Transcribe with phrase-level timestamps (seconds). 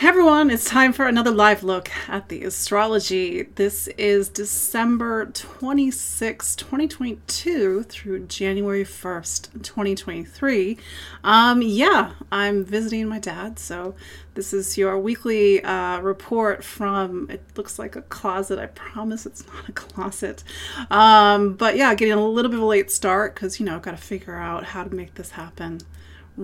[0.00, 3.42] Hey everyone, it's time for another live look at the astrology.
[3.42, 10.78] This is December 26, 2022 through January 1st, 2023.
[11.22, 13.94] Um, yeah, I'm visiting my dad, so
[14.32, 18.58] this is your weekly uh, report from, it looks like a closet.
[18.58, 20.42] I promise it's not a closet.
[20.90, 23.82] Um, but yeah, getting a little bit of a late start because, you know, I've
[23.82, 25.82] got to figure out how to make this happen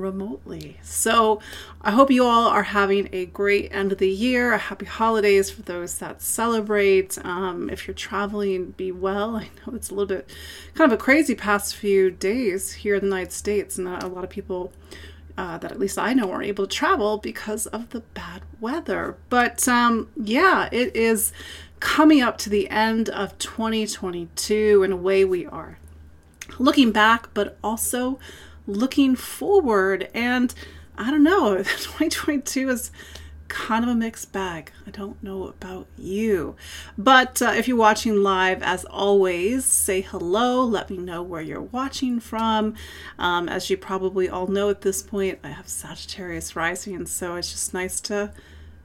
[0.00, 0.78] remotely.
[0.82, 1.40] So
[1.82, 5.50] I hope you all are having a great end of the year, a happy holidays
[5.50, 7.18] for those that celebrate.
[7.24, 9.36] Um, if you're traveling, be well.
[9.36, 10.30] I know it's a little bit
[10.74, 14.24] kind of a crazy past few days here in the United States, and a lot
[14.24, 14.72] of people.
[15.38, 19.18] Uh, that at least I know are able to travel because of the bad weather.
[19.28, 21.30] But um, yeah, it is
[21.78, 24.82] coming up to the end of 2022.
[24.82, 25.78] In a way, we are
[26.58, 28.18] looking back, but also
[28.66, 30.08] looking forward.
[30.14, 30.54] And
[30.96, 32.90] I don't know, 2022 is
[33.48, 34.72] kind of a mixed bag.
[34.86, 36.56] I don't know about you.
[36.98, 40.64] But uh, if you're watching live, as always, say hello.
[40.64, 42.74] Let me know where you're watching from.
[43.18, 47.52] Um, as you probably all know at this point, I have Sagittarius rising, so it's
[47.52, 48.32] just nice to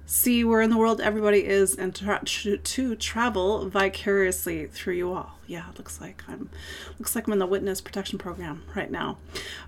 [0.05, 5.37] see where in the world everybody is and to, to travel vicariously through you all.
[5.47, 6.49] Yeah, it looks like I'm
[6.97, 9.17] looks like I'm in the witness protection program right now.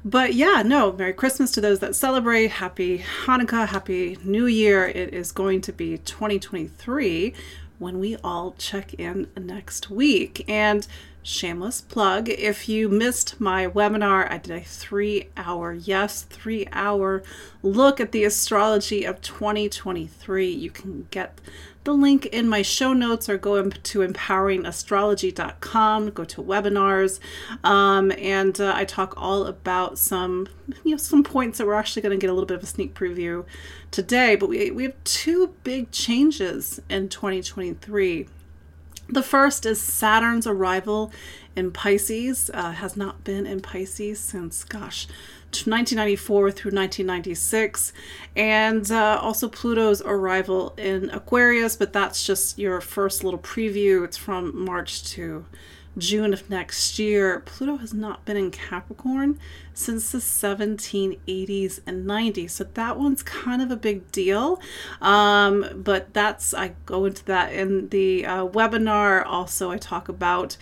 [0.05, 2.51] But yeah, no, Merry Christmas to those that celebrate.
[2.51, 4.87] Happy Hanukkah, Happy New Year.
[4.87, 7.33] It is going to be 2023
[7.79, 10.45] when we all check in next week.
[10.47, 10.87] And
[11.23, 12.29] shameless plug.
[12.29, 17.21] If you missed my webinar i did a three hour yes three hour
[17.61, 21.39] look at the astrology of 2023 you can get
[21.83, 27.19] the link in my show notes or go to empoweringastrology.com go to webinars
[27.63, 30.47] um, and uh, i talk all about some
[30.83, 32.67] you know some points that we're actually going to get a little bit of a
[32.67, 33.45] sneak preview
[33.91, 38.27] today but we, we have two big changes in 2023
[39.07, 41.11] the first is Saturn's arrival
[41.55, 45.07] in Pisces, uh, has not been in Pisces since, gosh,
[45.51, 47.93] 1994 through 1996,
[48.35, 54.03] and uh, also Pluto's arrival in Aquarius, but that's just your first little preview.
[54.03, 55.45] It's from March to
[55.97, 59.39] June of next year, Pluto has not been in Capricorn
[59.73, 62.51] since the 1780s and 90s.
[62.51, 64.59] So that one's kind of a big deal.
[65.01, 69.23] Um, but that's, I go into that in the uh, webinar.
[69.25, 70.57] Also, I talk about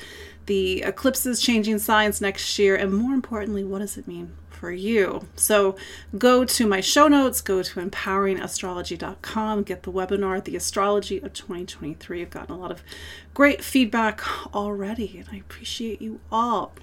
[0.48, 5.28] the eclipses changing signs next year, and more importantly, what does it mean for you.
[5.36, 5.76] So
[6.20, 12.22] go to my show notes, go to empoweringastrology.com, get the webinar, The Astrology of 2023.
[12.22, 12.84] I've gotten a lot of
[13.34, 14.22] great feedback
[14.56, 16.74] already, and I appreciate you all.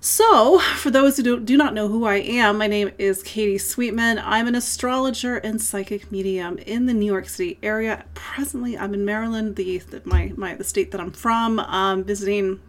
[0.00, 4.20] So, for those who do, not know who I am, my name is Katie Sweetman.
[4.20, 8.04] I'm an astrologer and psychic medium in the New York City area.
[8.14, 12.60] Presently, I'm in Maryland, the, the my, my the state that I'm from, um, visiting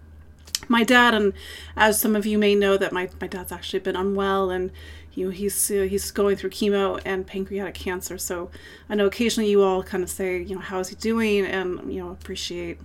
[0.68, 1.34] my dad and
[1.76, 4.72] as some of you may know that my, my dad's actually been unwell and
[5.14, 8.18] you know he's uh, he's going through chemo and pancreatic cancer.
[8.18, 8.50] So
[8.90, 11.46] i know occasionally you all kind of say you know how is he doing?
[11.46, 12.80] and you know appreciate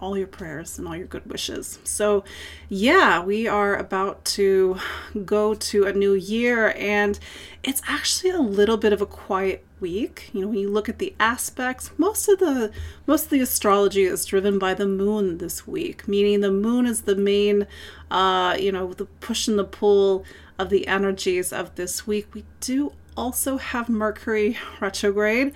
[0.00, 1.78] all your prayers and all your good wishes.
[1.84, 2.24] So,
[2.68, 4.78] yeah, we are about to
[5.24, 7.18] go to a new year, and
[7.62, 10.30] it's actually a little bit of a quiet week.
[10.32, 12.72] You know, when you look at the aspects, most of the
[13.06, 17.02] most of the astrology is driven by the moon this week, meaning the moon is
[17.02, 17.66] the main,
[18.10, 20.24] uh, you know, the push and the pull
[20.58, 22.34] of the energies of this week.
[22.34, 25.52] We do also have Mercury retrograde.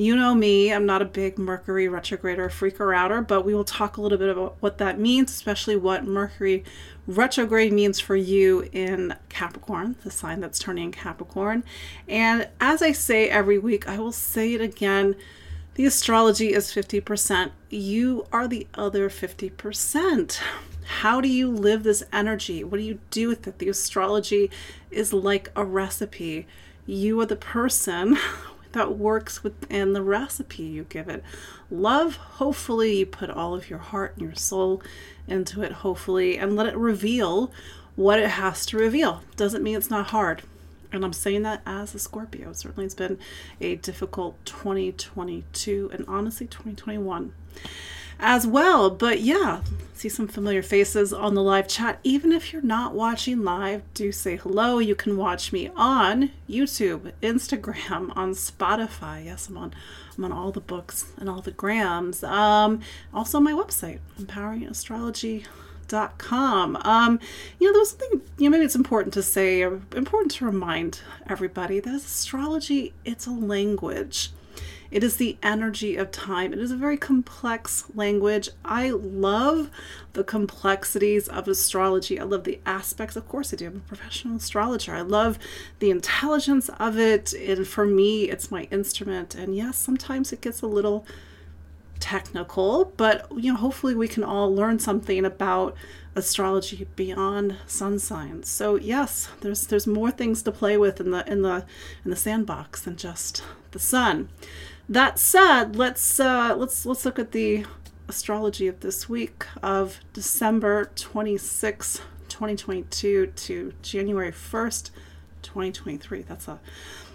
[0.00, 3.64] You know me, I'm not a big Mercury retrograde or freaker outer, but we will
[3.64, 6.62] talk a little bit about what that means, especially what Mercury
[7.08, 11.64] retrograde means for you in Capricorn, the sign that's turning Capricorn.
[12.06, 15.16] And as I say every week, I will say it again
[15.74, 17.50] the astrology is 50%.
[17.68, 20.38] You are the other 50%.
[21.00, 22.62] How do you live this energy?
[22.62, 23.58] What do you do with it?
[23.58, 24.48] The astrology
[24.92, 26.46] is like a recipe.
[26.86, 28.16] You are the person
[28.72, 31.22] that works within the recipe you give it.
[31.70, 34.82] Love, hopefully, you put all of your heart and your soul
[35.26, 37.52] into it, hopefully, and let it reveal
[37.96, 39.22] what it has to reveal.
[39.36, 40.42] Doesn't mean it's not hard.
[40.90, 42.52] And I'm saying that as a Scorpio.
[42.52, 43.18] Certainly, it's been
[43.60, 47.34] a difficult 2022 and honestly 2021
[48.18, 48.90] as well.
[48.90, 49.62] But yeah,
[49.94, 51.98] see some familiar faces on the live chat.
[52.04, 54.78] Even if you're not watching live, do say hello.
[54.78, 59.24] You can watch me on YouTube, Instagram, on Spotify.
[59.26, 59.74] Yes, I'm on
[60.16, 62.24] I'm on all the books and all the grams.
[62.24, 62.80] Um,
[63.14, 66.76] also my website, empoweringastrology.com.
[66.76, 67.20] Um,
[67.60, 71.02] you know, there's something, you know, maybe it's important to say, or important to remind
[71.28, 74.32] everybody that astrology, it's a language
[74.90, 76.52] It is the energy of time.
[76.52, 78.48] It is a very complex language.
[78.64, 79.70] I love
[80.14, 82.18] the complexities of astrology.
[82.18, 83.14] I love the aspects.
[83.14, 83.66] Of course, I do.
[83.66, 84.94] I'm a professional astrologer.
[84.94, 85.38] I love
[85.78, 87.34] the intelligence of it.
[87.34, 89.34] And for me, it's my instrument.
[89.34, 91.04] And yes, sometimes it gets a little
[92.00, 95.74] technical, but you know, hopefully we can all learn something about
[96.14, 98.48] astrology beyond sun signs.
[98.48, 101.64] So yes, there's there's more things to play with in the in the
[102.04, 103.42] in the sandbox than just
[103.72, 104.28] the sun.
[104.88, 107.66] That said, let's uh, let's let's look at the
[108.08, 114.90] astrology of this week of December 26, 2022 to January 1st,
[115.42, 116.22] 2023.
[116.22, 116.58] That's a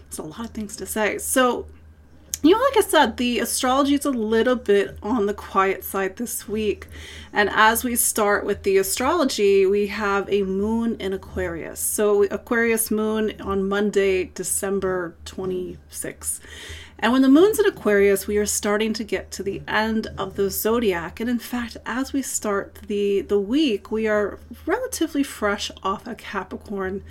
[0.03, 1.17] that's a lot of things to say.
[1.17, 1.65] So
[2.43, 6.17] you know, like I said, the astrology is a little bit on the quiet side
[6.17, 6.87] this week.
[7.31, 11.79] And as we start with the astrology, we have a moon in Aquarius.
[11.79, 16.41] So, Aquarius moon on Monday, December 26.
[17.03, 20.38] And when the moon's in Aquarius, we are starting to get to the end of
[20.38, 21.19] the zodiac.
[21.19, 26.15] And in fact, as we start the, the week, we are relatively fresh off a
[26.15, 27.03] Capricorn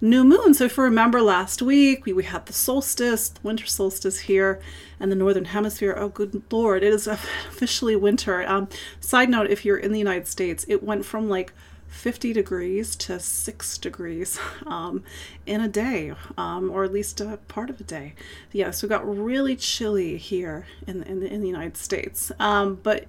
[0.00, 0.54] new moon.
[0.54, 4.62] So if you remember last week, we, we had the solstice, the winter solstice here
[4.98, 5.94] in the northern hemisphere.
[5.94, 8.48] Oh, good lord, it is officially winter.
[8.48, 8.70] Um,
[9.00, 11.52] side note, if you're in the United States, it went from like
[11.94, 15.04] 50 degrees to 6 degrees um,
[15.46, 18.14] in a day, um, or at least a part of a day.
[18.52, 22.30] Yeah, so it got really chilly here in, in, in the United States.
[22.38, 23.06] Um, but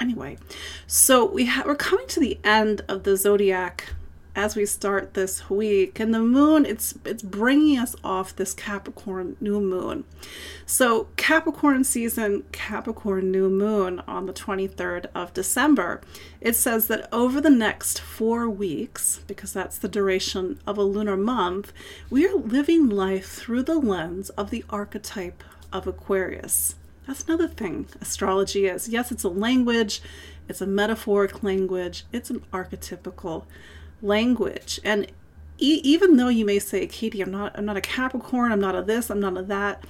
[0.00, 0.38] anyway,
[0.86, 3.94] so we ha- we're coming to the end of the zodiac
[4.36, 9.34] as we start this week and the moon it's it's bringing us off this capricorn
[9.40, 10.04] new moon.
[10.66, 16.02] So capricorn season capricorn new moon on the 23rd of december.
[16.42, 21.16] It says that over the next four weeks because that's the duration of a lunar
[21.16, 21.72] month
[22.10, 25.42] we are living life through the lens of the archetype
[25.72, 26.74] of aquarius.
[27.06, 28.86] That's another thing astrology is.
[28.86, 30.02] Yes it's a language
[30.46, 33.75] it's a metaphoric language it's an archetypical language.
[34.84, 35.06] And
[35.58, 38.74] e- even though you may say, Katie, I'm not, I'm not a Capricorn, I'm not
[38.74, 39.84] a this, I'm not a that,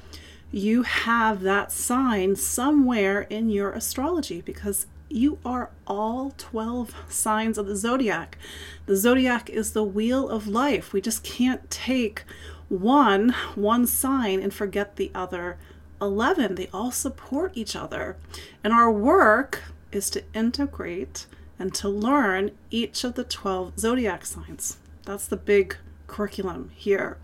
[0.52, 7.66] you have that sign somewhere in your astrology because you are all 12 signs of
[7.66, 8.38] the zodiac.
[8.86, 10.92] The zodiac is the wheel of life.
[10.92, 12.24] We just can't take
[12.68, 15.58] one one sign and forget the other
[16.00, 16.56] 11.
[16.56, 18.16] They all support each other.
[18.62, 19.62] And our work
[19.92, 21.26] is to integrate
[21.58, 24.78] and to learn each of the 12 zodiac signs.
[25.04, 25.76] That's the big
[26.06, 27.18] curriculum here.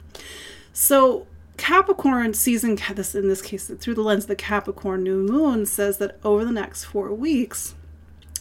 [0.72, 1.26] So,
[1.56, 5.98] Capricorn season, this in this case, through the lens of the Capricorn new moon, says
[5.98, 7.74] that over the next four weeks,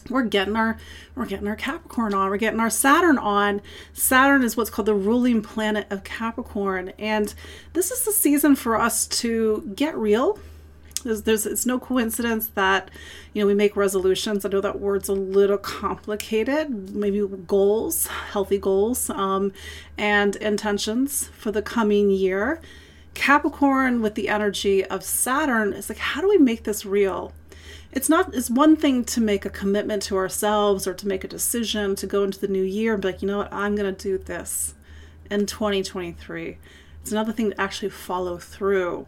[0.08, 0.78] we're getting our
[1.14, 3.60] we're getting our Capricorn on, we're getting our Saturn on.
[3.92, 7.34] Saturn is what's called the ruling planet of Capricorn, and
[7.74, 10.38] this is the season for us to get real
[11.02, 12.90] there's, there's it's no coincidence that
[13.32, 14.44] you know we make resolutions.
[14.44, 16.94] I know that word's a little complicated.
[16.94, 19.52] Maybe goals, healthy goals, um,
[19.98, 22.60] and intentions for the coming year.
[23.14, 27.32] Capricorn with the energy of Saturn is like, how do we make this real?
[27.92, 28.34] It's not.
[28.34, 32.06] It's one thing to make a commitment to ourselves or to make a decision to
[32.06, 34.16] go into the new year and be like, you know what, I'm going to do
[34.16, 34.74] this
[35.30, 36.58] in 2023.
[37.02, 39.06] It's another thing to actually follow through.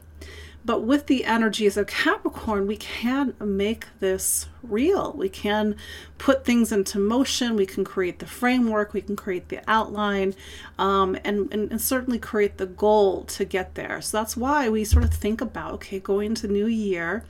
[0.64, 5.12] But with the energies of Capricorn, we can make this real.
[5.12, 5.76] We can
[6.16, 7.54] put things into motion.
[7.54, 8.94] We can create the framework.
[8.94, 10.34] We can create the outline,
[10.78, 14.00] um, and, and, and certainly create the goal to get there.
[14.00, 17.24] So that's why we sort of think about okay, going into new year,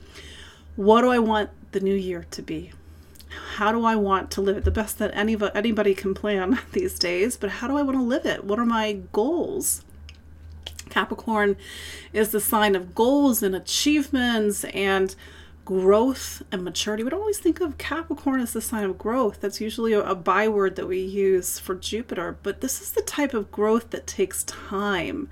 [0.77, 2.71] what do I want the new year to be?
[3.55, 4.63] How do I want to live it?
[4.63, 8.03] The best that any, anybody can plan these days, but how do I want to
[8.03, 8.45] live it?
[8.45, 9.83] What are my goals?
[10.95, 11.57] Capricorn
[12.13, 15.13] is the sign of goals and achievements and
[15.65, 17.03] growth and maturity.
[17.03, 19.41] We'd always think of Capricorn as the sign of growth.
[19.41, 23.33] That's usually a, a, byword that we use for Jupiter, but this is the type
[23.33, 25.27] of growth that takes time.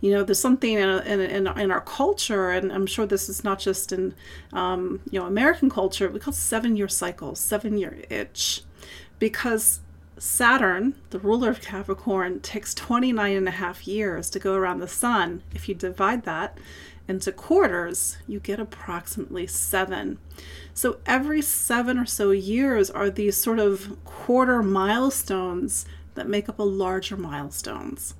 [0.00, 3.42] You know, there's something in, in, in, in our culture, and I'm sure this is
[3.42, 4.14] not just in,
[4.52, 8.62] um, you know, American culture, we call seven year cycles, seven year itch,
[9.18, 9.80] because
[10.20, 14.86] Saturn, the ruler of Capricorn, takes 29 and a half years to go around the
[14.86, 15.42] sun.
[15.54, 16.58] If you divide that
[17.08, 20.18] into quarters, you get approximately seven.
[20.74, 25.86] So every seven or so years are these sort of quarter milestones
[26.16, 28.12] that make up a larger milestones.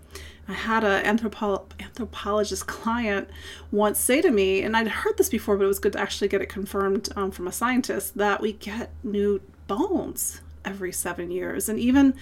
[0.48, 3.28] I had an anthropo- anthropologist client
[3.70, 6.28] once say to me, and I'd heard this before, but it was good to actually
[6.28, 11.68] get it confirmed um, from a scientist, that we get new bones every seven years,
[11.68, 12.14] and even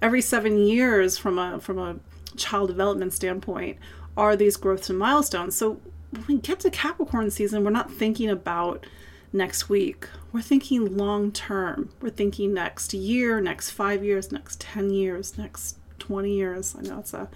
[0.00, 1.96] every seven years from a from a
[2.36, 3.78] child development standpoint
[4.16, 5.56] are these growths and milestones.
[5.56, 8.86] So when we get to Capricorn season, we're not thinking about
[9.32, 10.08] next week.
[10.32, 11.90] We're thinking long term.
[12.00, 16.74] We're thinking next year, next five years, next 10 years, next 20 years.
[16.78, 17.28] I know it's a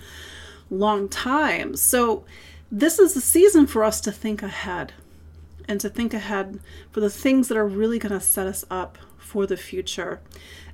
[0.71, 1.76] long time.
[1.76, 2.25] So,
[2.73, 4.93] this is the season for us to think ahead
[5.69, 6.61] and to think ahead
[6.93, 10.21] for the things that are really going to set us up for the future.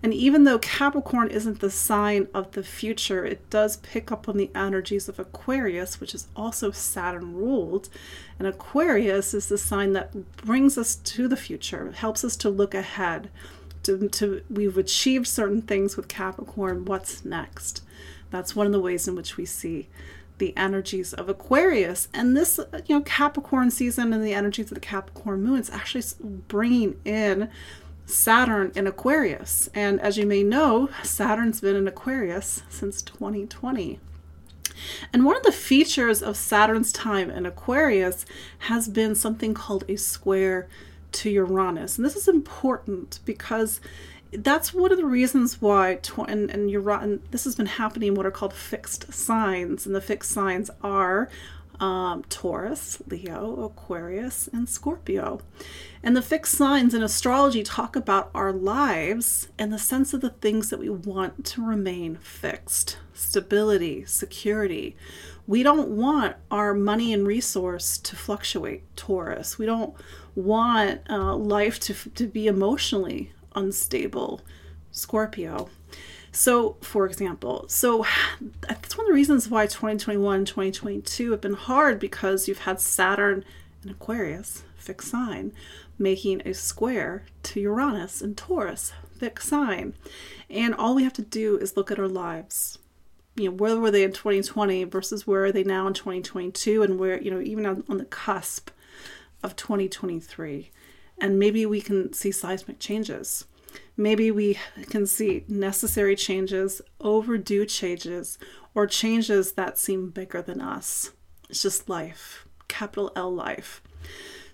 [0.02, 4.36] And even though Capricorn isn't the sign of the future, it does pick up on
[4.36, 7.88] the energies of Aquarius, which is also Saturn ruled.
[8.38, 12.74] And Aquarius is the sign that brings us to the future, helps us to look
[12.74, 13.30] ahead.
[13.82, 16.84] To, to we've achieved certain things with Capricorn.
[16.84, 17.82] What's next?
[18.30, 19.88] That's one of the ways in which we see
[20.38, 22.08] the energies of Aquarius.
[22.12, 26.04] And this, you know, Capricorn season and the energies of the Capricorn moon, is actually
[26.48, 27.48] bringing in
[28.06, 29.68] Saturn in Aquarius.
[29.74, 33.98] And as you may know, Saturn's been in Aquarius since 2020.
[35.12, 38.24] And one of the features of Saturn's time in Aquarius
[38.60, 40.68] has been something called a square
[41.12, 41.96] to Uranus.
[41.96, 43.80] And this is important because
[44.32, 48.14] that's one of the reasons why tw- and, and Uranus, this has been happening in
[48.14, 49.86] what are called fixed signs.
[49.86, 51.30] And the fixed signs are
[51.80, 55.40] um, Taurus, Leo, Aquarius, and Scorpio.
[56.02, 60.30] And the fixed signs in astrology talk about our lives and the sense of the
[60.30, 64.96] things that we want to remain fixed stability, security.
[65.46, 69.58] We don't want our money and resource to fluctuate, Taurus.
[69.58, 69.94] We don't
[70.34, 74.42] want uh, life to, to be emotionally unstable,
[74.90, 75.70] Scorpio.
[76.36, 78.04] So, for example, so
[78.60, 83.42] that's one of the reasons why 2021 2022 have been hard because you've had Saturn
[83.82, 85.54] in Aquarius, fixed sign,
[85.98, 89.94] making a square to Uranus and Taurus, fixed sign.
[90.50, 92.78] And all we have to do is look at our lives.
[93.36, 96.98] You know, where were they in 2020 versus where are they now in 2022 and
[96.98, 98.68] where, you know, even on, on the cusp
[99.42, 100.70] of 2023.
[101.18, 103.46] And maybe we can see seismic changes
[103.96, 104.58] maybe we
[104.90, 108.38] can see necessary changes, overdue changes,
[108.74, 111.12] or changes that seem bigger than us.
[111.48, 113.82] It's just life, capital L life.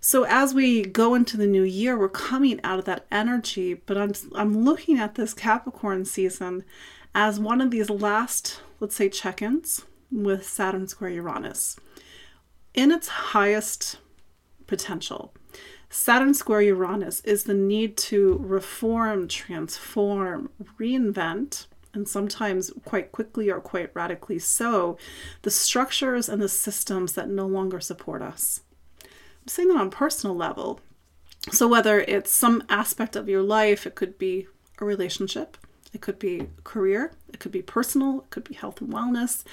[0.01, 3.97] So as we go into the new year, we're coming out of that energy, but
[3.97, 6.65] I'm I'm looking at this Capricorn season
[7.15, 11.77] as one of these last, let's say, check-ins with Saturn square Uranus
[12.75, 13.99] in its highest
[14.67, 15.33] potential.
[15.95, 20.49] Saturn square Uranus is the need to reform, transform,
[20.81, 24.97] reinvent, and sometimes quite quickly or quite radically so,
[25.43, 28.63] the structures and the systems that no longer support us.
[29.03, 30.81] I'm saying that on a personal level.
[31.51, 34.47] So, whether it's some aspect of your life, it could be
[34.81, 35.59] a relationship,
[35.93, 39.45] it could be career, it could be personal, it could be health and wellness.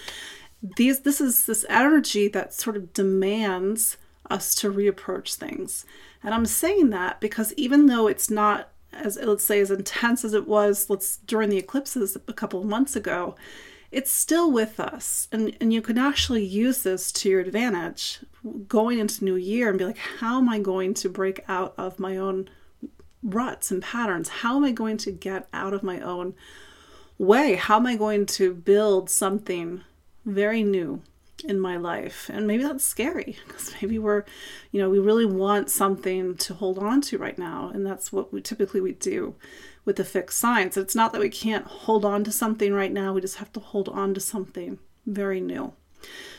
[0.77, 3.98] These, this is this energy that sort of demands
[4.29, 5.86] us to reapproach things.
[6.24, 10.33] And I'm saying that because even though it's not as let's say as intense as
[10.33, 13.36] it was let's during the eclipses a couple of months ago,
[13.91, 15.27] it's still with us.
[15.31, 18.19] And and you can actually use this to your advantage
[18.67, 22.00] going into new year and be like, how am I going to break out of
[22.00, 22.50] my own
[23.21, 24.29] ruts and patterns?
[24.29, 26.33] How am I going to get out of my own
[27.17, 27.55] way?
[27.55, 29.81] How am I going to build something
[30.25, 31.01] very new
[31.43, 32.29] in my life.
[32.31, 34.24] And maybe that's scary because maybe we're
[34.72, 38.34] you know we really want something to hold on to right now and that's what
[38.34, 39.36] we typically we do
[39.86, 40.77] with the fixed signs.
[40.77, 43.60] It's not that we can't hold on to something right now we just have to
[43.60, 45.74] hold on to something very new.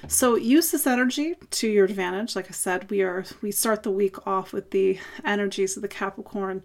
[0.08, 2.34] So use this energy to your advantage.
[2.34, 5.88] Like i said we are we start the week off with the energies of the
[5.88, 6.62] capricorn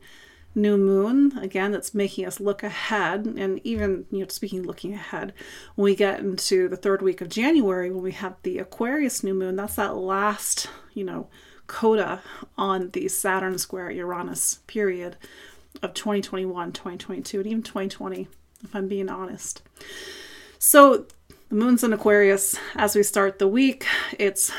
[0.55, 1.37] new moon.
[1.37, 5.33] Again that's making us look ahead and even you know speaking looking ahead
[5.75, 9.33] when we get into the third week of january when we have the aquarius new
[9.33, 11.27] moon that's that last you know
[11.67, 12.21] coda
[12.57, 15.17] on the saturn square uranus period
[15.81, 18.27] of 2021 2022 and even 2020
[18.63, 19.61] if i'm being honest.
[20.57, 21.05] So
[21.49, 22.57] the moon's in aquarius.
[22.75, 23.85] As we start the week
[24.17, 24.51] it's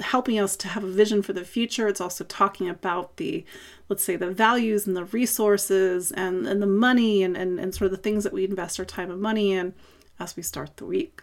[0.00, 1.88] helping us to have a vision for the future.
[1.88, 3.44] It's also talking about the,
[3.88, 7.86] let's say, the values and the resources and, and the money and, and, and sort
[7.86, 9.74] of the things that we invest our time and money in
[10.18, 11.22] as we start the week.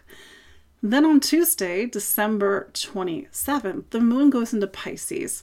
[0.82, 5.42] Then on Tuesday, December 27th, the moon goes into Pisces.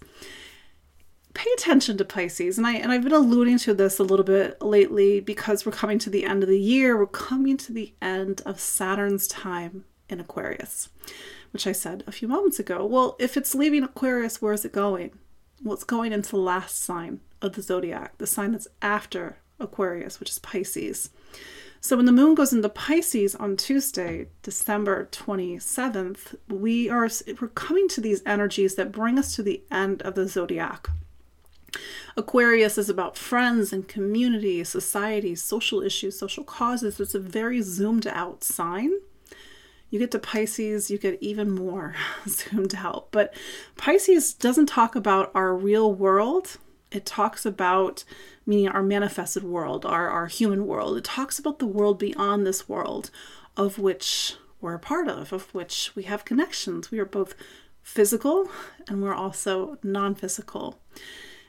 [1.34, 4.62] Pay attention to Pisces, and I and I've been alluding to this a little bit
[4.62, 6.98] lately because we're coming to the end of the year.
[6.98, 10.90] We're coming to the end of Saturn's time in Aquarius
[11.52, 12.86] which I said a few moments ago.
[12.86, 15.12] Well, if it's leaving Aquarius, where is it going?
[15.66, 20.30] It's going into the last sign of the zodiac, the sign that's after Aquarius, which
[20.30, 21.10] is Pisces.
[21.80, 27.10] So when the moon goes into Pisces on Tuesday, December 27th, we are
[27.42, 30.88] we're coming to these energies that bring us to the end of the zodiac.
[32.18, 37.00] Aquarius is about friends and community, society, social issues, social causes.
[37.00, 38.92] It's a very zoomed out sign.
[39.92, 41.96] You get to Pisces, you get even more
[42.28, 43.10] zoomed out.
[43.12, 43.36] But
[43.78, 46.58] Pisces doesn't talk about our real world.
[46.92, 48.04] It talks about
[48.46, 50.98] meaning our manifested world, our, our human world.
[50.98, 53.12] It talks about the world beyond this world
[53.58, 56.90] of which we're a part of, of which we have connections.
[56.90, 57.36] We are both
[57.82, 58.50] physical
[58.88, 60.80] and we're also non physical.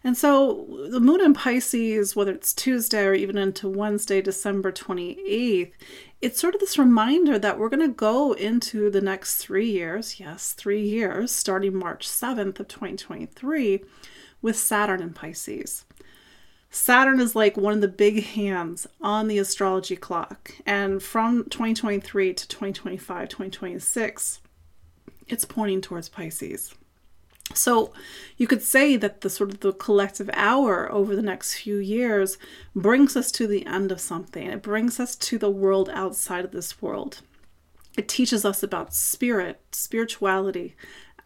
[0.04, 5.72] And so the moon in Pisces, whether it's Tuesday or even into Wednesday, December 28th,
[6.20, 10.18] it's sort of this reminder that we're going to go into the next three years,
[10.18, 13.84] yes, three years, starting March 7th of 2023,
[14.40, 15.84] with Saturn in Pisces.
[16.70, 20.52] Saturn is like one of the big hands on the astrology clock.
[20.64, 24.40] And from 2023 to 2025, 2026,
[25.28, 26.74] it's pointing towards Pisces.
[27.54, 27.92] So
[28.36, 32.38] you could say that the sort of the collective hour over the next few years
[32.74, 34.46] brings us to the end of something.
[34.46, 37.20] It brings us to the world outside of this world.
[37.96, 40.74] It teaches us about spirit, spirituality,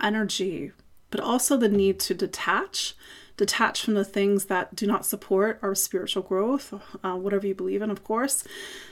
[0.02, 0.72] energy,
[1.10, 2.94] but also the need to detach
[3.36, 6.72] detach from the things that do not support our spiritual growth,
[7.04, 8.44] uh, whatever you believe in, of course,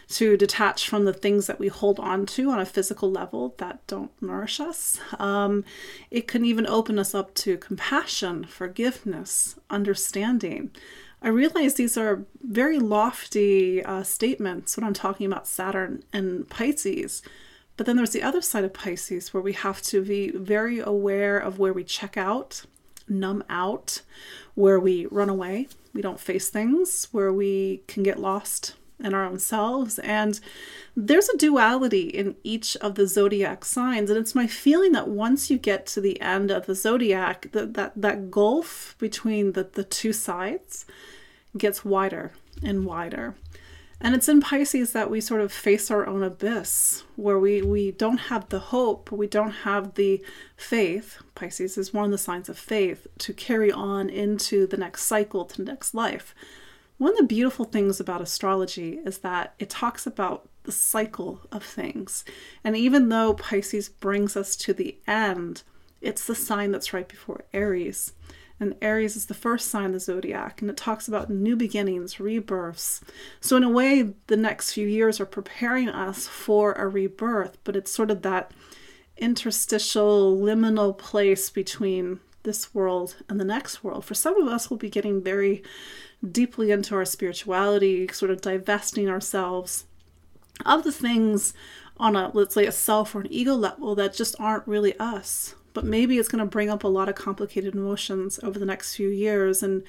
[0.08, 3.86] to detach from the things that we hold on to on a physical level that
[3.86, 5.00] don't nourish us.
[5.18, 5.64] Um,
[6.10, 10.70] it can even open us up to compassion, forgiveness, understanding.
[11.22, 17.22] I realize these are very lofty uh, statements when I'm talking about Saturn and Pisces.
[17.76, 21.38] But then there's the other side of Pisces where we have to be very aware
[21.38, 22.64] of where we check out
[23.08, 24.02] numb out,
[24.54, 29.24] where we run away, we don't face things, where we can get lost in our
[29.24, 29.98] own selves.
[30.00, 30.38] And
[30.96, 34.10] there's a duality in each of the zodiac signs.
[34.10, 37.74] And it's my feeling that once you get to the end of the zodiac, that
[37.74, 40.86] that, that gulf between the, the two sides
[41.56, 43.34] gets wider and wider.
[44.00, 47.90] And it's in Pisces that we sort of face our own abyss, where we, we
[47.92, 50.22] don't have the hope, we don't have the
[50.56, 51.22] faith.
[51.34, 55.44] Pisces is one of the signs of faith to carry on into the next cycle,
[55.44, 56.34] to the next life.
[56.98, 61.62] One of the beautiful things about astrology is that it talks about the cycle of
[61.62, 62.24] things.
[62.62, 65.62] And even though Pisces brings us to the end,
[66.00, 68.12] it's the sign that's right before Aries.
[68.60, 72.20] And Aries is the first sign of the zodiac, and it talks about new beginnings,
[72.20, 73.00] rebirths.
[73.40, 77.74] So, in a way, the next few years are preparing us for a rebirth, but
[77.74, 78.52] it's sort of that
[79.16, 84.04] interstitial, liminal place between this world and the next world.
[84.04, 85.62] For some of us, we'll be getting very
[86.30, 89.86] deeply into our spirituality, sort of divesting ourselves
[90.64, 91.54] of the things
[91.96, 95.54] on a, let's say, a self or an ego level that just aren't really us
[95.74, 98.94] but maybe it's going to bring up a lot of complicated emotions over the next
[98.94, 99.82] few years and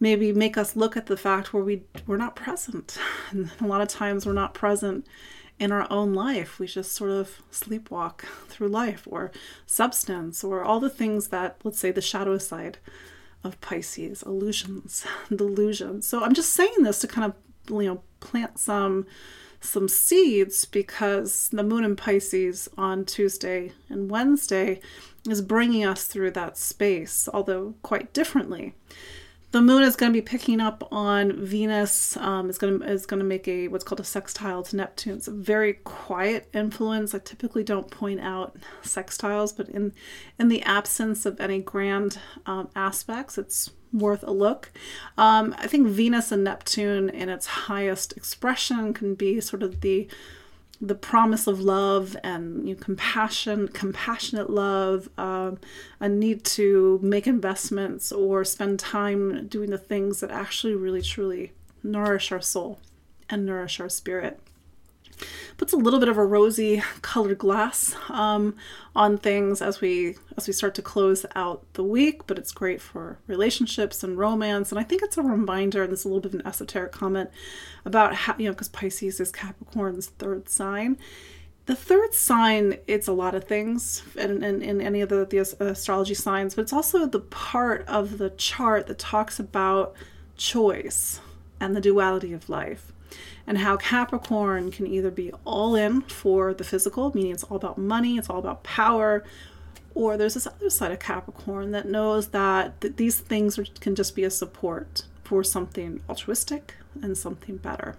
[0.00, 2.98] maybe make us look at the fact where we we're not present.
[3.30, 5.06] And a lot of times we're not present
[5.58, 6.58] in our own life.
[6.58, 9.30] We just sort of sleepwalk through life or
[9.66, 12.78] substance or all the things that let's say the shadow side
[13.44, 16.08] of pisces illusions delusions.
[16.08, 19.06] So i'm just saying this to kind of you know plant some
[19.60, 24.80] some seeds because the moon in Pisces on Tuesday and Wednesday
[25.30, 28.74] is bringing us through that space, although quite differently.
[29.50, 32.18] The moon is going to be picking up on Venus.
[32.18, 35.16] Um, is going to is going to make a what's called a sextile to Neptune.
[35.16, 37.14] It's a very quiet influence.
[37.14, 39.94] I typically don't point out sextiles, but in
[40.38, 44.70] in the absence of any grand um, aspects, it's worth a look.
[45.16, 50.08] Um, I think Venus and Neptune in its highest expression can be sort of the
[50.80, 55.58] the promise of love and you know, compassion, compassionate love, um,
[56.00, 61.52] a need to make investments or spend time doing the things that actually really truly
[61.82, 62.78] nourish our soul
[63.28, 64.40] and nourish our spirit
[65.56, 68.56] puts a little bit of a rosy colored glass um,
[68.94, 72.80] on things as we as we start to close out the week but it's great
[72.80, 74.70] for relationships and romance.
[74.70, 76.92] And i think it's a reminder and this is a little bit of an esoteric
[76.92, 77.30] comment
[77.84, 80.98] about how you know because pisces is capricorn's third sign.
[81.66, 85.38] The third sign it's a lot of things in, in, in any of the, the
[85.38, 89.94] astrology signs but it's also the part of the chart that talks about
[90.36, 91.20] choice
[91.60, 92.92] and the duality of life
[93.48, 97.78] and how Capricorn can either be all in for the physical, meaning it's all about
[97.78, 99.24] money, it's all about power,
[99.94, 103.94] or there's this other side of Capricorn that knows that th- these things are, can
[103.94, 107.96] just be a support for something altruistic and something better.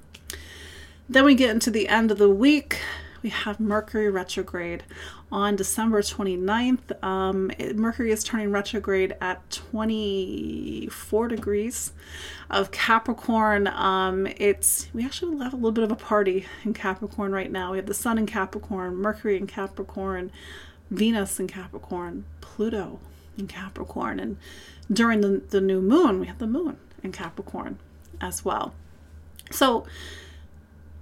[1.09, 2.77] Then we get into the end of the week.
[3.21, 4.83] We have Mercury retrograde
[5.29, 7.03] on December 29th.
[7.03, 11.91] Um, Mercury is turning retrograde at 24 degrees
[12.49, 13.67] of Capricorn.
[13.67, 17.71] Um, it's we actually have a little bit of a party in Capricorn right now.
[17.71, 20.31] We have the Sun in Capricorn, Mercury in Capricorn,
[20.89, 22.99] Venus in Capricorn, Pluto
[23.37, 24.37] in Capricorn, and
[24.91, 27.79] during the, the new moon, we have the moon in Capricorn
[28.21, 28.73] as well.
[29.51, 29.85] So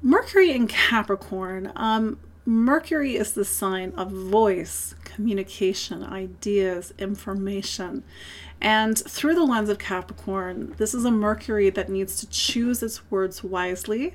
[0.01, 1.71] Mercury in Capricorn.
[1.75, 8.03] Um, Mercury is the sign of voice, communication, ideas, information.
[8.62, 13.12] And through the lens of Capricorn, this is a Mercury that needs to choose its
[13.12, 14.13] words wisely,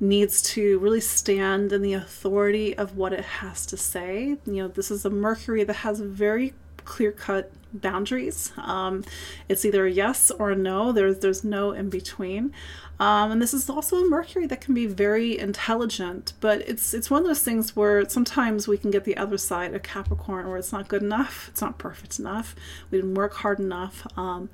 [0.00, 4.38] needs to really stand in the authority of what it has to say.
[4.46, 6.54] You know, this is a Mercury that has very
[6.86, 8.52] clear cut boundaries.
[8.56, 9.04] Um,
[9.48, 10.92] it's either a yes or a no.
[10.92, 12.52] There's there's no in between.
[12.98, 17.10] Um, and this is also a Mercury that can be very intelligent, but it's it's
[17.10, 20.56] one of those things where sometimes we can get the other side of Capricorn, where
[20.56, 22.56] it's not good enough, it's not perfect enough,
[22.90, 24.06] we didn't work hard enough.
[24.16, 24.48] Um,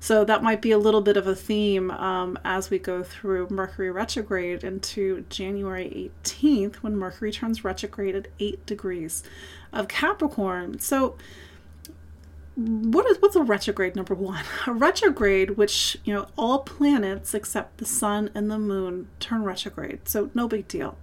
[0.00, 3.48] so that might be a little bit of a theme um, as we go through
[3.48, 9.22] Mercury retrograde into January 18th, when Mercury turns retrograde at eight degrees
[9.72, 10.80] of Capricorn.
[10.80, 11.16] So
[12.56, 14.44] what is what's a retrograde number one?
[14.66, 20.08] A retrograde which you know all planets except the sun and the moon turn retrograde
[20.08, 20.96] so no big deal.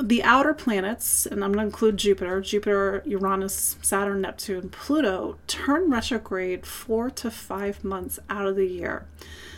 [0.00, 5.90] The outer planets and i'm going to include jupiter jupiter uranus saturn neptune pluto turn
[5.90, 9.06] retrograde four to five months out of the year.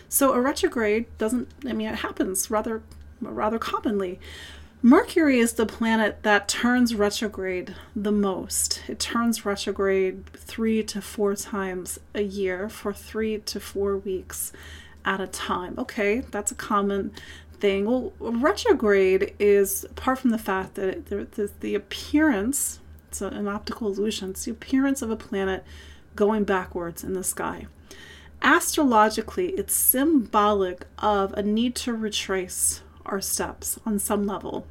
[0.08, 2.82] So a retrograde doesn't i mean it happens rather
[3.20, 4.18] rather commonly
[4.82, 8.82] Mercury is the planet that turns retrograde the most.
[8.88, 14.52] It turns retrograde three to four times a year for three to four weeks
[15.04, 15.74] at a time.
[15.76, 17.12] Okay, that's a common
[17.58, 17.84] thing.
[17.84, 24.30] Well, retrograde is, apart from the fact that the, the appearance, it's an optical illusion,
[24.30, 25.62] it's the appearance of a planet
[26.16, 27.66] going backwards in the sky.
[28.40, 34.66] Astrologically, it's symbolic of a need to retrace our steps on some level.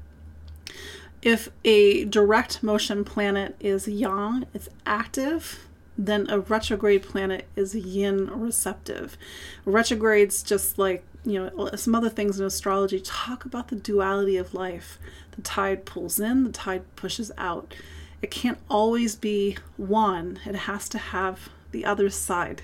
[1.22, 8.28] If a direct motion planet is yang, it's active, then a retrograde planet is yin
[8.28, 9.18] receptive.
[9.66, 14.54] Retrogrades, just like you know some other things in astrology, talk about the duality of
[14.54, 14.98] life.
[15.32, 17.74] The tide pulls in, the tide pushes out.
[18.22, 20.40] It can't always be one.
[20.46, 22.62] It has to have the other side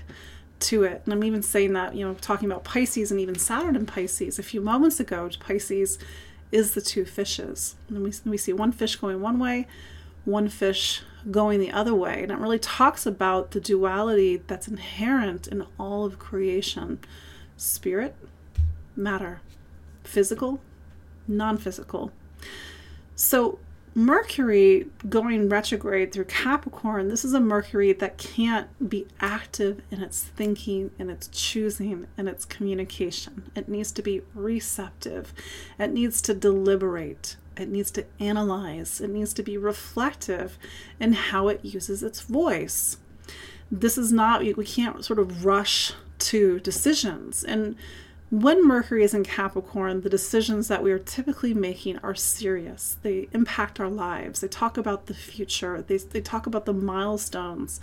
[0.58, 1.02] to it.
[1.04, 4.38] And I'm even saying that, you know, talking about Pisces and even Saturn in Pisces
[4.38, 5.98] a few moments ago, Pisces
[6.52, 7.76] is the two fishes.
[7.88, 9.66] And we, we see one fish going one way,
[10.24, 12.22] one fish going the other way.
[12.22, 17.00] And it really talks about the duality that's inherent in all of creation
[17.56, 18.14] spirit,
[18.94, 19.40] matter,
[20.04, 20.60] physical,
[21.26, 22.12] non physical.
[23.14, 23.58] So
[23.96, 30.22] Mercury going retrograde through Capricorn, this is a Mercury that can't be active in its
[30.22, 33.50] thinking and its choosing and its communication.
[33.56, 35.32] It needs to be receptive.
[35.78, 37.38] It needs to deliberate.
[37.56, 39.00] It needs to analyze.
[39.00, 40.58] It needs to be reflective
[41.00, 42.98] in how it uses its voice.
[43.70, 47.42] This is not, we can't sort of rush to decisions.
[47.42, 47.76] And
[48.30, 52.96] when Mercury is in Capricorn, the decisions that we are typically making are serious.
[53.02, 54.40] They impact our lives.
[54.40, 55.80] They talk about the future.
[55.82, 57.80] They, they talk about the milestones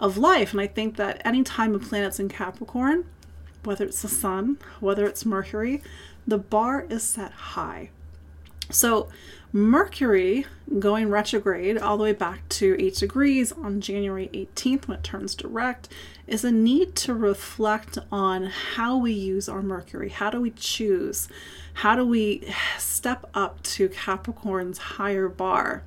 [0.00, 0.52] of life.
[0.52, 3.04] And I think that any time a planet's in Capricorn,
[3.62, 5.82] whether it's the sun, whether it's Mercury,
[6.26, 7.90] the bar is set high.
[8.70, 9.08] So
[9.56, 10.44] Mercury
[10.78, 15.34] going retrograde all the way back to 8 degrees on January 18th when it turns
[15.34, 15.88] direct
[16.26, 20.10] is a need to reflect on how we use our Mercury.
[20.10, 21.28] How do we choose?
[21.72, 25.84] How do we step up to Capricorn's higher bar?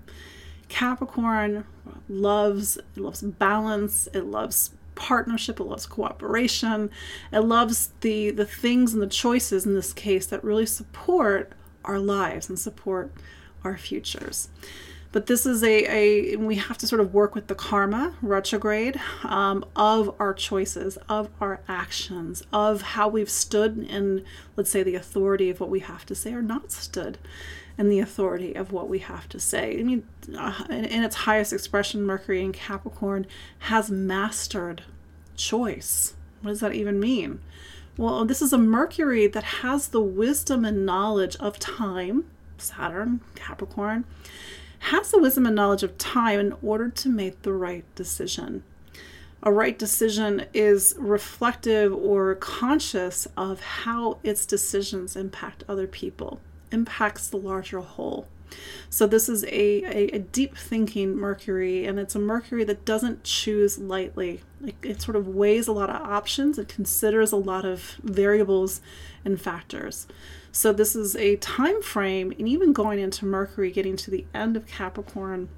[0.68, 1.64] Capricorn
[2.10, 6.90] loves it loves balance, it loves partnership, it loves cooperation,
[7.32, 11.54] it loves the the things and the choices in this case that really support
[11.86, 13.12] our lives and support
[13.64, 14.50] our futures.
[15.12, 19.00] But this is a, a we have to sort of work with the karma retrograde
[19.24, 24.24] um, of our choices, of our actions, of how we've stood in,
[24.56, 27.18] let's say, the authority of what we have to say or not stood
[27.76, 29.80] in the authority of what we have to say.
[29.80, 33.26] I mean, uh, in, in its highest expression, Mercury in Capricorn
[33.60, 34.84] has mastered
[35.36, 36.14] choice.
[36.42, 37.40] What does that even mean?
[37.98, 42.26] Well, this is a Mercury that has the wisdom and knowledge of time
[42.60, 44.06] Saturn, Capricorn,
[44.80, 48.64] has the wisdom and knowledge of time in order to make the right decision.
[49.42, 56.42] A right decision is reflective or conscious of how its decisions impact other people
[56.72, 58.28] impacts the larger whole.
[58.90, 63.24] So, this is a, a, a, deep thinking Mercury, and it's a Mercury that doesn't
[63.24, 64.42] choose lightly.
[64.60, 68.82] Like it sort of weighs a lot of options, it considers a lot of variables
[69.24, 70.08] and factors.
[70.52, 74.58] So, this is a time frame, and even going into Mercury, getting to the end
[74.58, 75.50] of Capricorn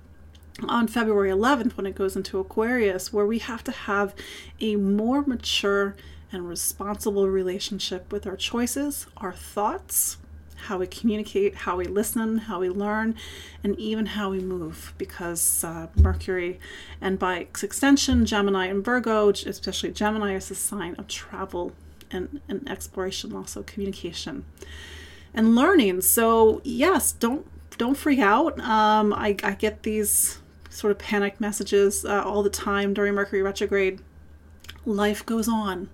[0.67, 4.13] on February 11th when it goes into Aquarius, where we have to have
[4.59, 5.95] a more mature
[6.31, 10.17] and responsible relationship with our choices, our thoughts,
[10.67, 13.15] how we communicate, how we listen, how we learn,
[13.63, 14.93] and even how we move.
[14.97, 16.59] Because uh, Mercury,
[16.99, 21.71] and by extension, Gemini and Virgo, especially Gemini, is a sign of travel
[22.11, 24.45] and, and exploration, also communication
[25.33, 26.01] and learning.
[26.01, 27.45] So yes, don't
[27.77, 28.59] don't freak out.
[28.59, 33.41] Um, I, I get these sort of panic messages uh, all the time during Mercury
[33.41, 34.01] retrograde.
[34.85, 35.89] Life goes on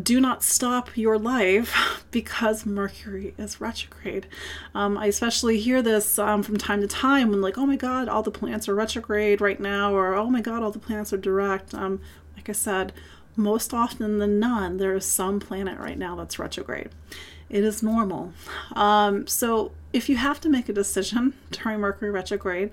[0.00, 4.26] do not stop your life because Mercury is retrograde.
[4.74, 8.08] Um, I especially hear this um, from time to time when, like, oh my God,
[8.08, 11.18] all the planets are retrograde right now, or oh my God, all the planets are
[11.18, 11.74] direct.
[11.74, 12.00] Um,
[12.36, 12.92] like I said,
[13.36, 16.90] most often than not, there is some planet right now that's retrograde.
[17.48, 18.32] It is normal.
[18.74, 22.70] Um, so if you have to make a decision during Mercury retrograde,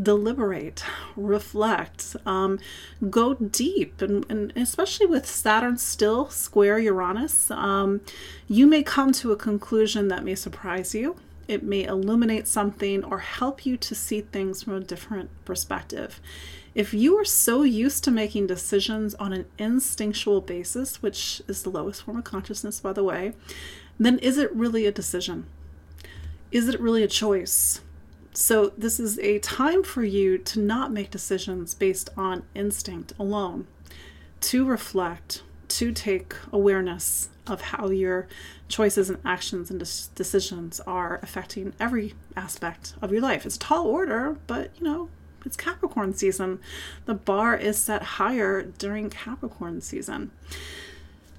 [0.00, 0.84] deliberate,
[1.16, 2.58] reflect, um,
[3.10, 8.00] go deep, and, and, especially with Saturn still square Uranus, um,
[8.46, 11.16] you may come to a conclusion that may surprise you.
[11.48, 16.20] It may illuminate something or help you to see things from a different perspective.
[16.74, 21.70] If you are so used to making decisions on an instinctual basis, which is the
[21.70, 23.32] lowest form of consciousness, by the way,
[23.98, 25.46] then is it really a decision?
[26.52, 27.80] Is it really a choice?
[28.34, 33.66] So, this is a time for you to not make decisions based on instinct alone,
[34.42, 38.26] to reflect, to take awareness of how your
[38.68, 39.78] choices and actions and
[40.14, 43.46] decisions are affecting every aspect of your life.
[43.46, 45.08] It's a tall order, but you know,
[45.44, 46.60] it's Capricorn season.
[47.06, 50.30] The bar is set higher during Capricorn season.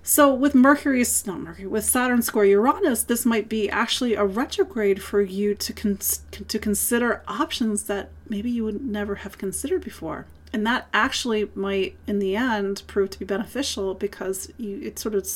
[0.01, 5.03] So with Mercury's not Mercury with Saturn square Uranus, this might be actually a retrograde
[5.03, 5.99] for you to con-
[6.31, 10.25] to consider options that maybe you would never have considered before.
[10.51, 15.15] And that actually might, in the end, prove to be beneficial because you it sort
[15.15, 15.27] of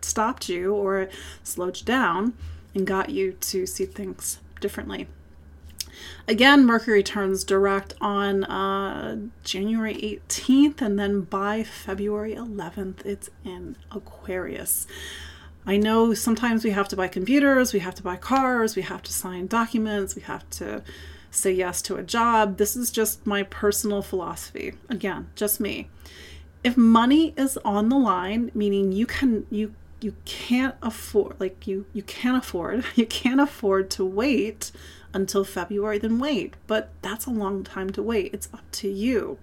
[0.00, 1.08] stopped you or
[1.44, 2.34] slowed you down
[2.74, 5.06] and got you to see things differently.
[6.26, 9.94] Again, Mercury turns direct on uh, January
[10.28, 14.86] 18th, and then by February 11th, it's in Aquarius.
[15.66, 19.02] I know sometimes we have to buy computers, we have to buy cars, we have
[19.02, 20.82] to sign documents, we have to
[21.32, 22.58] say yes to a job.
[22.58, 24.74] This is just my personal philosophy.
[24.88, 25.88] Again, just me.
[26.62, 31.86] If money is on the line, meaning you can you you can't afford like you
[31.92, 34.70] you can't afford you can't afford to wait
[35.14, 36.54] until February, then wait.
[36.66, 38.32] But that's a long time to wait.
[38.32, 39.38] It's up to you.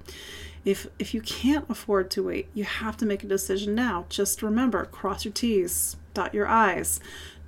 [0.63, 4.05] If if you can't afford to wait, you have to make a decision now.
[4.09, 6.99] Just remember, cross your T's, dot your I's,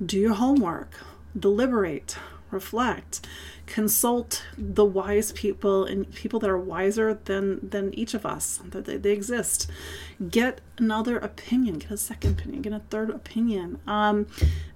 [0.03, 0.95] do your homework,
[1.37, 2.17] deliberate,
[2.51, 3.25] reflect,
[3.71, 8.83] consult the wise people and people that are wiser than than each of us that
[8.83, 9.71] they, they exist
[10.29, 14.27] get another opinion get a second opinion get a third opinion um,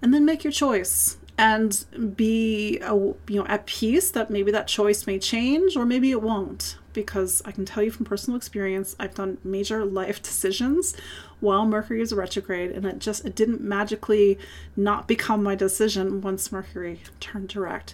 [0.01, 4.65] and then make your choice and be uh, you know at peace that maybe that
[4.65, 8.95] choice may change or maybe it won't because I can tell you from personal experience
[8.97, 10.95] I've done major life decisions
[11.41, 14.39] while Mercury is retrograde and it just it didn't magically
[14.77, 17.93] not become my decision once Mercury turned direct.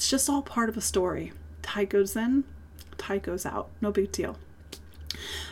[0.00, 1.30] It's just all part of a story.
[1.60, 2.44] Tide goes in,
[2.96, 3.68] tide goes out.
[3.82, 4.38] No big deal.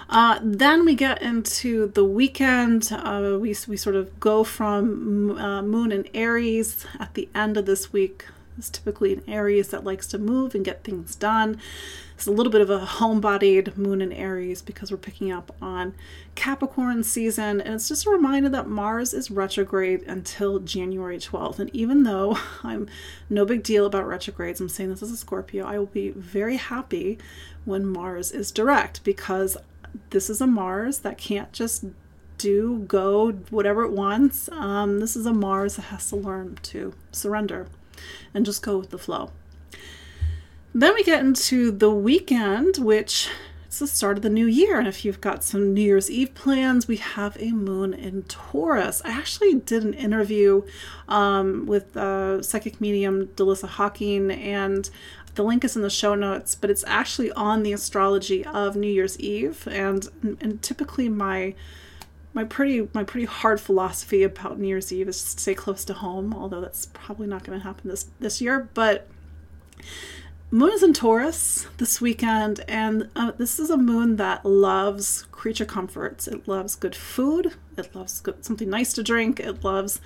[0.09, 2.89] Uh, then we get into the weekend.
[2.91, 7.67] Uh, we, we sort of go from uh, Moon and Aries at the end of
[7.67, 8.25] this week.
[8.57, 11.61] It's typically an Aries that likes to move and get things done.
[12.19, 15.95] It's a little bit of a homebodied Moon in Aries because we're picking up on
[16.35, 17.61] Capricorn season.
[17.61, 21.61] And it's just a reminder that Mars is retrograde until January 12th.
[21.61, 22.89] And even though I'm
[23.31, 26.57] no big deal about retrogrades, I'm saying this as a Scorpio, I will be very
[26.57, 27.19] happy
[27.65, 29.57] when Mars is direct because
[30.11, 31.85] this is a Mars that can't just
[32.37, 34.49] do, go, whatever it wants.
[34.51, 37.69] Um, this is a Mars that has to learn to surrender
[38.35, 39.31] and just go with the flow.
[40.79, 43.29] Then we get into the weekend, which
[43.67, 44.79] it's the start of the new year.
[44.79, 49.03] And if you've got some New Year's Eve plans, we have a moon in Taurus.
[49.05, 50.63] I actually did an interview
[51.09, 54.89] um, with uh, psychic medium Delissa Hawking, and
[55.35, 58.87] the link is in the show notes, but it's actually on the astrology of New
[58.87, 59.67] Year's Eve.
[59.69, 60.09] And,
[60.41, 61.57] and typically, my
[62.35, 65.95] my pretty my pretty hard philosophy about New Year's Eve is to stay close to
[65.95, 68.69] home, although that's probably not going to happen this this year.
[68.75, 69.09] But
[70.51, 75.67] moon is in Taurus this weekend, and uh, this is a moon that loves creature
[75.67, 76.27] comforts.
[76.27, 77.55] It loves good food.
[77.77, 79.41] It loves good, something nice to drink.
[79.41, 80.01] It loves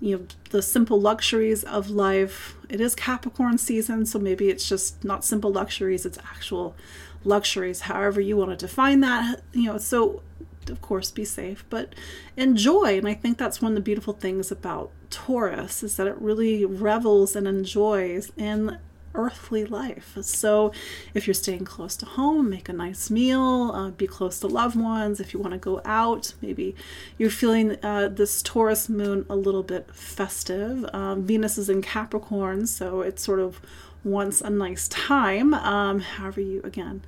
[0.00, 2.56] you know the simple luxuries of life.
[2.68, 6.74] It is Capricorn season, so maybe it's just not simple luxuries; it's actual
[7.22, 7.82] luxuries.
[7.82, 9.78] However you want to define that, you know.
[9.78, 10.22] So
[10.70, 11.94] of course be safe but
[12.38, 16.16] enjoy and i think that's one of the beautiful things about taurus is that it
[16.18, 18.78] really revels and enjoys in
[19.14, 20.16] earthly life.
[20.20, 20.72] So,
[21.14, 24.76] if you're staying close to home, make a nice meal, uh, be close to loved
[24.76, 25.20] ones.
[25.20, 26.74] If you want to go out, maybe
[27.18, 30.84] you're feeling uh, this Taurus moon a little bit festive.
[30.92, 33.60] Um, Venus is in Capricorn, so it sort of
[34.02, 35.54] wants a nice time.
[35.54, 37.02] Um, however, you again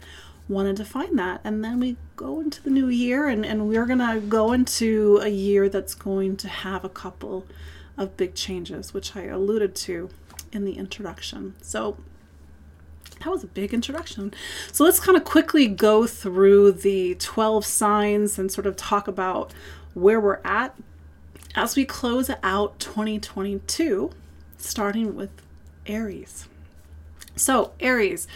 [0.49, 1.41] want to define that.
[1.45, 5.19] And then we go into the new year, and, and we're going to go into
[5.23, 7.47] a year that's going to have a couple
[7.97, 10.11] of big changes, which I alluded to
[10.53, 11.55] in the introduction.
[11.61, 11.97] So
[13.21, 14.33] that was a big introduction.
[14.73, 19.53] So let's kind of quickly go through the 12 signs and sort of talk about
[19.95, 20.75] where we're at
[21.55, 24.11] as we close out 2022,
[24.59, 25.31] starting with
[25.87, 26.49] Aries.
[27.35, 28.29] So, Aries,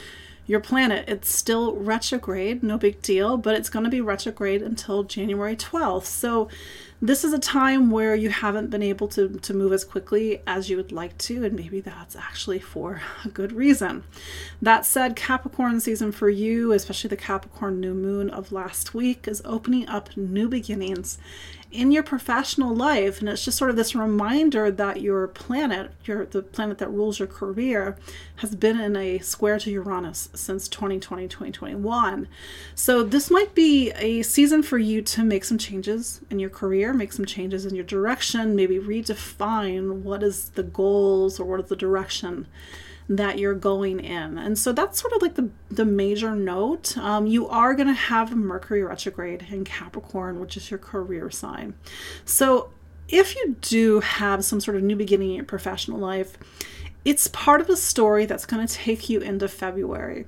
[0.47, 5.05] your planet, it's still retrograde, no big deal, but it's going to be retrograde until
[5.05, 6.05] January 12th.
[6.05, 6.49] So,
[7.03, 10.69] this is a time where you haven't been able to, to move as quickly as
[10.69, 14.05] you would like to, and maybe that's actually for a good reason.
[14.61, 19.41] That said, Capricorn season for you, especially the Capricorn new moon of last week, is
[19.47, 21.17] opening up new beginnings
[21.73, 26.27] in your professional life and it's just sort of this reminder that your planet your
[26.27, 27.97] the planet that rules your career
[28.37, 32.27] has been in a square to uranus since 2020 2021
[32.75, 36.93] so this might be a season for you to make some changes in your career
[36.93, 41.69] make some changes in your direction maybe redefine what is the goals or what is
[41.69, 42.47] the direction
[43.11, 44.39] that you're going in.
[44.39, 46.97] And so that's sort of like the, the major note.
[46.97, 51.75] Um, you are going to have Mercury retrograde in Capricorn, which is your career sign.
[52.25, 52.71] So
[53.09, 56.39] if you do have some sort of new beginning in your professional life,
[57.05, 60.27] it's part of a story that's going to take you into February.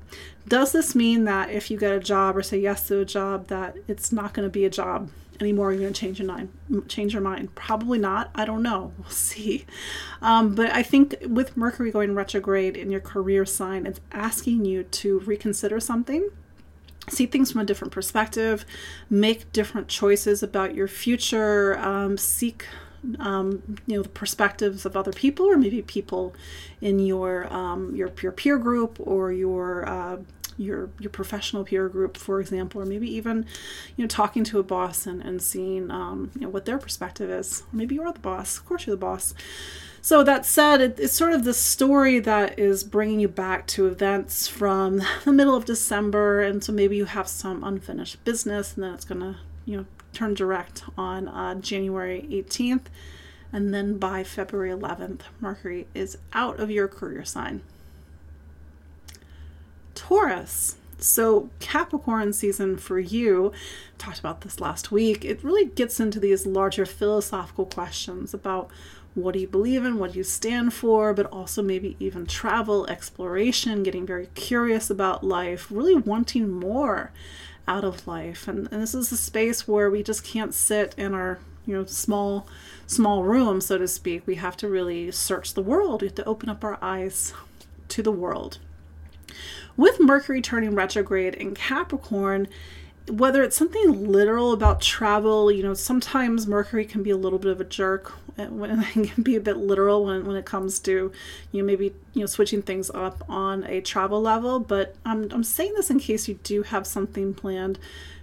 [0.49, 3.47] Does this mean that if you get a job or say yes to a job,
[3.47, 5.09] that it's not going to be a job
[5.43, 5.73] anymore?
[5.73, 6.51] You're going to change your mind.
[6.89, 7.55] Change your mind?
[7.55, 8.31] Probably not.
[8.35, 8.93] I don't know.
[9.03, 9.67] We'll see.
[10.21, 14.85] Um, but I think with Mercury going retrograde in your career sign, it's asking you
[14.85, 16.29] to reconsider something
[17.09, 18.65] see things from a different perspective,
[19.11, 22.65] make different choices about your future, um, seek
[23.19, 26.35] um, you know the perspectives of other people or maybe people
[26.81, 30.19] in your um, your, your peer group or your uh,
[30.63, 33.45] your your professional peer group for example or maybe even
[33.97, 37.31] you know talking to a boss and, and seeing um, you know what their perspective
[37.31, 39.35] is maybe you're the boss of course you're the boss
[40.01, 43.87] so that said it, it's sort of the story that is bringing you back to
[43.87, 48.85] events from the middle of december and so maybe you have some unfinished business and
[48.85, 52.87] then it's going to you know turn direct on uh, January 18th.
[53.53, 57.63] And then by February 11th, Mercury is out of your career sign.
[59.95, 60.77] Taurus.
[60.99, 63.53] So, Capricorn season for you,
[63.99, 68.71] talked about this last week, it really gets into these larger philosophical questions about
[69.15, 72.87] what do you believe in, what do you stand for, but also maybe even travel,
[72.87, 77.11] exploration, getting very curious about life, really wanting more
[77.69, 78.49] out of life.
[78.49, 81.85] And, and this is a space where we just can't sit in our you know
[81.85, 82.49] small
[82.89, 86.25] small room so to speak we have to really search the world we have to
[86.25, 87.33] open up our eyes
[87.87, 88.59] to the world
[89.83, 92.49] with mercury turning retrograde in capricorn
[93.09, 97.51] whether it's something literal about travel, you know, sometimes Mercury can be a little bit
[97.51, 101.13] of a jerk eh, and can be a bit literal when, when it comes to,
[101.51, 104.61] you know, maybe, you know, switching things up on a travel level.
[104.61, 107.79] But I'm, I'm saying this in case you do have something planned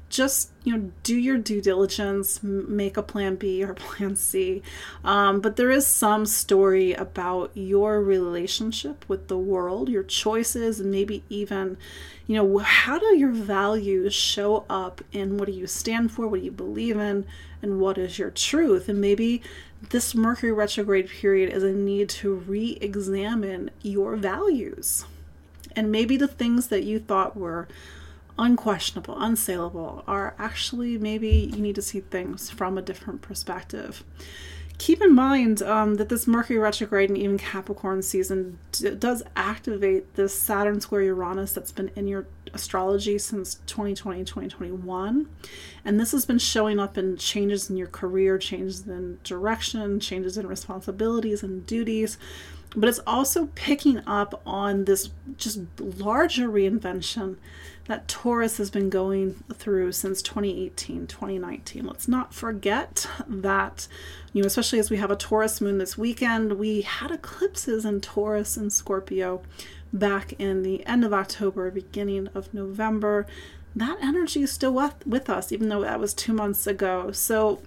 [0.09, 4.61] just you know do your due diligence make a plan b or plan c.
[5.03, 10.91] Um, but there is some story about your relationship with the world your choices and
[10.91, 11.77] maybe even
[12.27, 16.39] you know how do your values show up in what do you stand for what
[16.39, 17.25] do you believe in
[17.61, 18.89] and what is your truth?
[18.89, 19.41] And maybe
[19.89, 25.05] this mercury retrograde period is a need to re-examine your values.
[25.75, 27.67] And maybe the things that you thought were
[28.39, 34.03] unquestionable, unsaleable, are actually maybe you need to see things from a different perspective.
[34.79, 40.15] keep in mind um, that this Mercury retrograde and even Capricorn season d- does activate
[40.15, 45.27] this Saturn square Uranus that's been in your astrology since 2020 2021
[45.85, 50.37] and this has been showing up in changes in your career changes in direction changes
[50.37, 52.17] in responsibilities and duties
[52.75, 57.35] but it's also picking up on this just larger reinvention
[57.89, 61.87] that Taurus has been going through since 2018, 2019.
[61.87, 63.87] Let's not forget that,
[64.31, 67.99] you know, especially as we have a Taurus moon this weekend, we had eclipses in
[67.99, 69.41] Taurus and Scorpio
[69.91, 73.25] back in the end of October, beginning of November.
[73.75, 77.11] That energy is still with, with us, even though that was two months ago.
[77.11, 77.59] So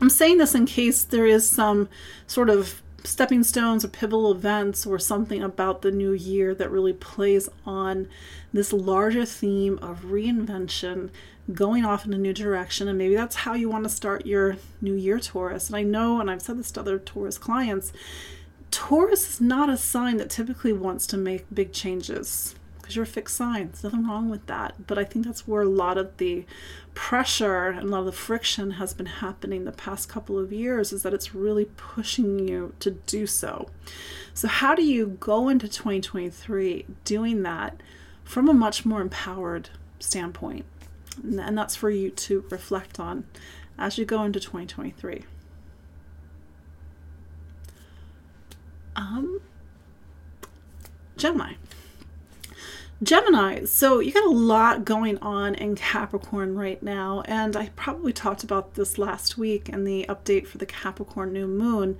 [0.00, 1.88] I'm saying this in case there is some
[2.28, 6.92] sort of stepping stones or pivotal events or something about the new year that really
[6.92, 8.08] plays on
[8.52, 11.10] this larger theme of reinvention,
[11.52, 12.86] going off in a new direction.
[12.86, 15.68] And maybe that's how you want to start your new year, Taurus.
[15.68, 17.92] And I know, and I've said this to other Taurus clients,
[18.70, 22.54] Taurus is not a sign that typically wants to make big changes
[22.88, 23.68] because you're a fixed sign.
[23.68, 24.86] There's nothing wrong with that.
[24.86, 26.46] But I think that's where a lot of the
[26.94, 30.90] pressure and a lot of the friction has been happening the past couple of years
[30.90, 33.68] is that it's really pushing you to do so.
[34.32, 37.82] So, how do you go into 2023 doing that
[38.24, 39.68] from a much more empowered
[39.98, 40.64] standpoint?
[41.22, 43.26] And that's for you to reflect on
[43.78, 45.24] as you go into 2023.
[48.96, 49.42] Um,
[51.18, 51.52] Gemini.
[53.00, 58.12] Gemini, so you got a lot going on in Capricorn right now, and I probably
[58.12, 61.96] talked about this last week in the update for the Capricorn new moon.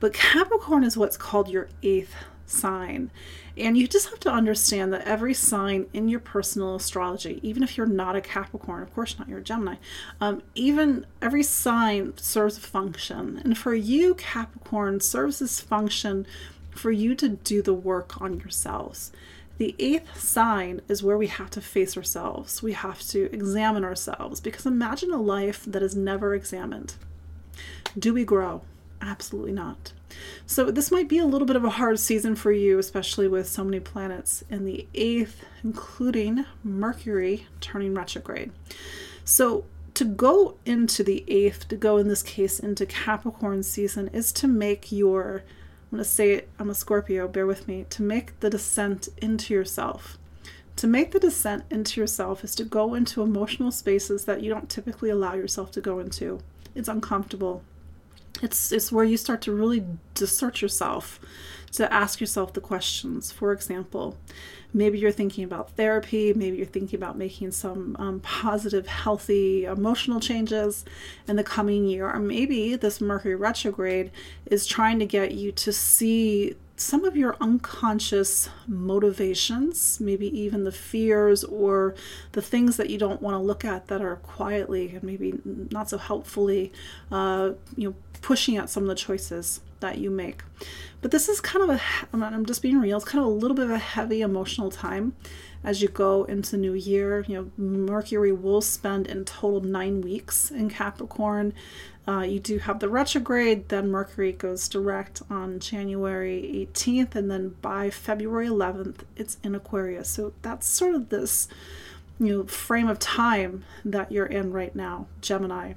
[0.00, 2.16] But Capricorn is what's called your eighth
[2.46, 3.12] sign.
[3.56, 7.76] And you just have to understand that every sign in your personal astrology, even if
[7.78, 9.76] you're not a Capricorn, of course not, you're a Gemini,
[10.20, 13.40] um, even every sign serves a function.
[13.44, 16.26] And for you, Capricorn serves this function
[16.72, 19.12] for you to do the work on yourselves.
[19.58, 22.62] The eighth sign is where we have to face ourselves.
[22.62, 26.94] We have to examine ourselves because imagine a life that is never examined.
[27.96, 28.62] Do we grow?
[29.00, 29.92] Absolutely not.
[30.46, 33.48] So, this might be a little bit of a hard season for you, especially with
[33.48, 38.50] so many planets in the eighth, including Mercury turning retrograde.
[39.24, 44.32] So, to go into the eighth, to go in this case into Capricorn season, is
[44.32, 45.44] to make your
[45.94, 49.08] I'm going to say it, I'm a Scorpio, bear with me, to make the descent
[49.18, 50.18] into yourself.
[50.74, 54.68] To make the descent into yourself is to go into emotional spaces that you don't
[54.68, 56.40] typically allow yourself to go into.
[56.74, 57.62] It's uncomfortable.
[58.42, 59.84] It's, it's where you start to really
[60.16, 61.20] search yourself,
[61.74, 63.30] to ask yourself the questions.
[63.30, 64.16] For example,
[64.74, 70.20] maybe you're thinking about therapy, maybe you're thinking about making some um, positive, healthy, emotional
[70.20, 70.84] changes
[71.28, 74.10] in the coming year, or maybe this Mercury retrograde
[74.46, 80.72] is trying to get you to see some of your unconscious motivations, maybe even the
[80.72, 81.94] fears or
[82.32, 85.88] the things that you don't want to look at that are quietly and maybe not
[85.88, 86.72] so helpfully,
[87.12, 90.42] uh, you know, pushing at some of the choices that you make.
[91.02, 91.80] But this is kind of a,
[92.14, 95.14] I'm just being real, it's kind of a little bit of a heavy emotional time
[95.62, 97.26] as you go into new year.
[97.28, 101.52] You know, Mercury will spend in total nine weeks in Capricorn.
[102.08, 107.50] Uh, you do have the retrograde, then Mercury goes direct on January 18th, and then
[107.60, 110.08] by February 11th, it's in Aquarius.
[110.08, 111.48] So that's sort of this,
[112.18, 115.74] you know, frame of time that you're in right now, Gemini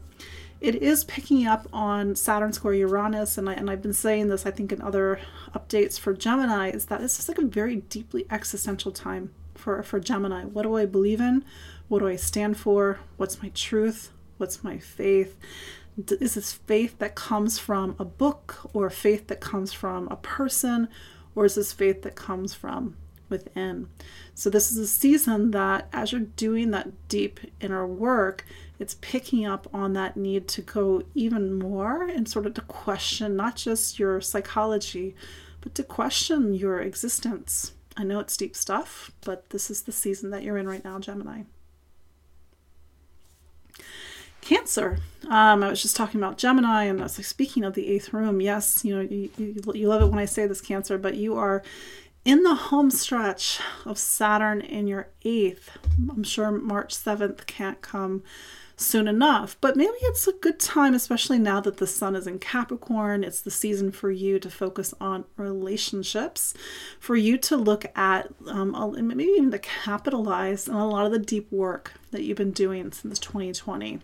[0.59, 4.45] it is picking up on Saturn square Uranus, and I and I've been saying this
[4.45, 5.19] I think in other
[5.53, 9.99] updates for Gemini is that it's just like a very deeply existential time for for
[9.99, 10.43] Gemini.
[10.43, 11.43] What do I believe in?
[11.87, 12.99] What do I stand for?
[13.17, 14.11] What's my truth?
[14.37, 15.37] What's my faith?
[16.19, 20.89] Is this faith that comes from a book or faith that comes from a person,
[21.35, 22.95] or is this faith that comes from
[23.29, 23.89] within?
[24.35, 28.45] So this is a season that as you're doing that deep inner work
[28.79, 33.35] it's picking up on that need to go even more and sort of to question
[33.35, 35.15] not just your psychology,
[35.61, 37.73] but to question your existence.
[37.95, 40.99] I know it's deep stuff, but this is the season that you're in right now,
[40.99, 41.43] Gemini.
[44.41, 44.99] Cancer.
[45.27, 48.13] Um, I was just talking about Gemini, and I was like, speaking of the eighth
[48.13, 51.15] room, yes, you know, you, you, you love it when I say this, Cancer, but
[51.15, 51.63] you are
[52.23, 55.71] in the home stretch of Saturn in your eighth.
[56.09, 58.23] I'm sure March 7th can't come
[58.77, 59.57] soon enough.
[59.59, 63.23] But maybe it's a good time, especially now that the sun is in Capricorn.
[63.23, 66.53] It's the season for you to focus on relationships,
[66.99, 71.19] for you to look at, um, maybe even to capitalize on a lot of the
[71.19, 73.99] deep work that you've been doing since 2020.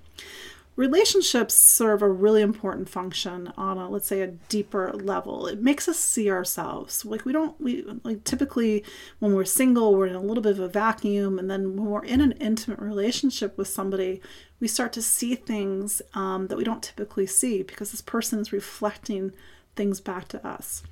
[0.75, 5.47] Relationships serve a really important function on a let's say a deeper level.
[5.47, 7.05] It makes us see ourselves.
[7.05, 8.83] Like we don't we like typically
[9.19, 12.05] when we're single we're in a little bit of a vacuum and then when we're
[12.05, 14.21] in an intimate relationship with somebody
[14.59, 18.53] we start to see things um, that we don't typically see because this person is
[18.53, 19.31] reflecting
[19.75, 20.83] things back to us.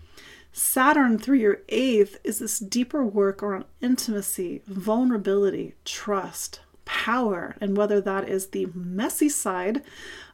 [0.54, 8.02] Saturn through your eighth is this deeper work around intimacy vulnerability trust power, and whether
[8.02, 9.82] that is the messy side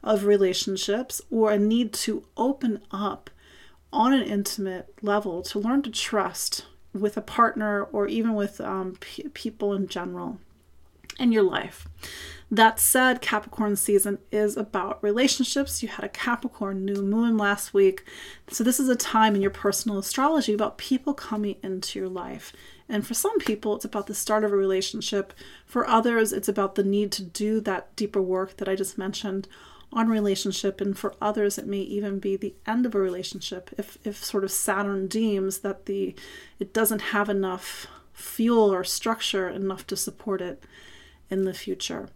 [0.03, 3.29] of relationships or a need to open up
[3.91, 8.97] on an intimate level to learn to trust with a partner or even with um,
[8.99, 10.39] p- people in general
[11.19, 11.87] in your life.
[12.49, 15.83] That said, Capricorn season is about relationships.
[15.83, 18.05] You had a Capricorn new moon last week.
[18.49, 22.53] So, this is a time in your personal astrology about people coming into your life.
[22.89, 25.33] And for some people, it's about the start of a relationship.
[25.65, 29.47] For others, it's about the need to do that deeper work that I just mentioned
[29.91, 30.79] on relationship.
[30.79, 34.43] And for others, it may even be the end of a relationship if, if sort
[34.43, 36.15] of Saturn deems that the
[36.59, 40.63] it doesn't have enough fuel or structure enough to support it
[41.29, 42.09] in the future.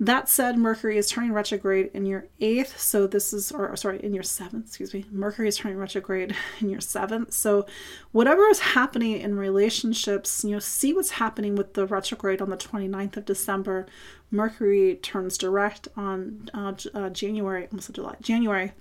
[0.00, 2.80] That said, Mercury is turning retrograde in your eighth.
[2.80, 5.04] So this is, or sorry, in your seventh, excuse me.
[5.10, 7.32] Mercury is turning retrograde in your seventh.
[7.32, 7.64] So
[8.10, 12.56] whatever is happening in relationships, you know, see what's happening with the retrograde on the
[12.56, 13.86] 29th of December.
[14.32, 18.72] Mercury turns direct on uh, uh, January, almost July, January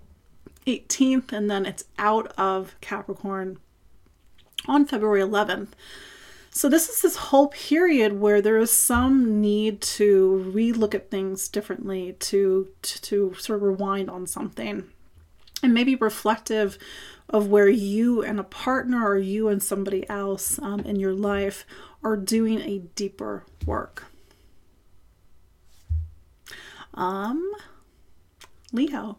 [0.66, 3.60] 18th, and then it's out of Capricorn
[4.68, 5.70] on February 11th.
[6.56, 11.48] So, this is this whole period where there is some need to relook at things
[11.48, 14.84] differently, to, to, to sort of rewind on something,
[15.64, 16.78] and maybe reflective
[17.28, 21.66] of where you and a partner or you and somebody else um, in your life
[22.04, 24.04] are doing a deeper work.
[26.94, 27.52] Um,
[28.72, 29.18] Leo.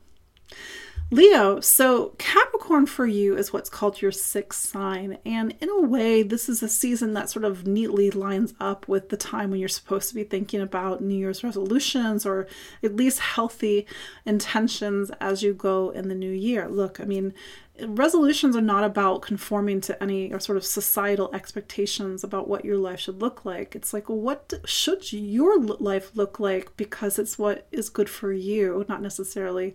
[1.11, 5.19] Leo, so Capricorn for you is what's called your sixth sign.
[5.25, 9.11] And in a way, this is a season that sort of neatly lines up with
[9.11, 12.49] the time when you're supposed to be thinking about New Year's resolutions or
[12.83, 13.87] at least healthy
[14.25, 16.69] intentions as you go in the new year.
[16.69, 17.35] Look, I mean,
[17.81, 22.79] resolutions are not about conforming to any or sort of societal expectations about what your
[22.79, 23.77] life should look like.
[23.77, 28.85] It's like, what should your life look like because it's what is good for you,
[28.89, 29.75] not necessarily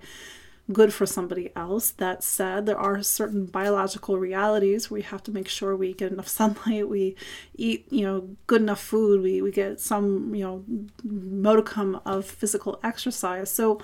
[0.72, 1.92] good for somebody else.
[1.92, 6.12] That said, there are certain biological realities where we have to make sure we get
[6.12, 7.16] enough sunlight, we
[7.56, 10.64] eat, you know, good enough food, we, we get some, you know,
[11.04, 13.52] modicum of physical exercise.
[13.52, 13.82] So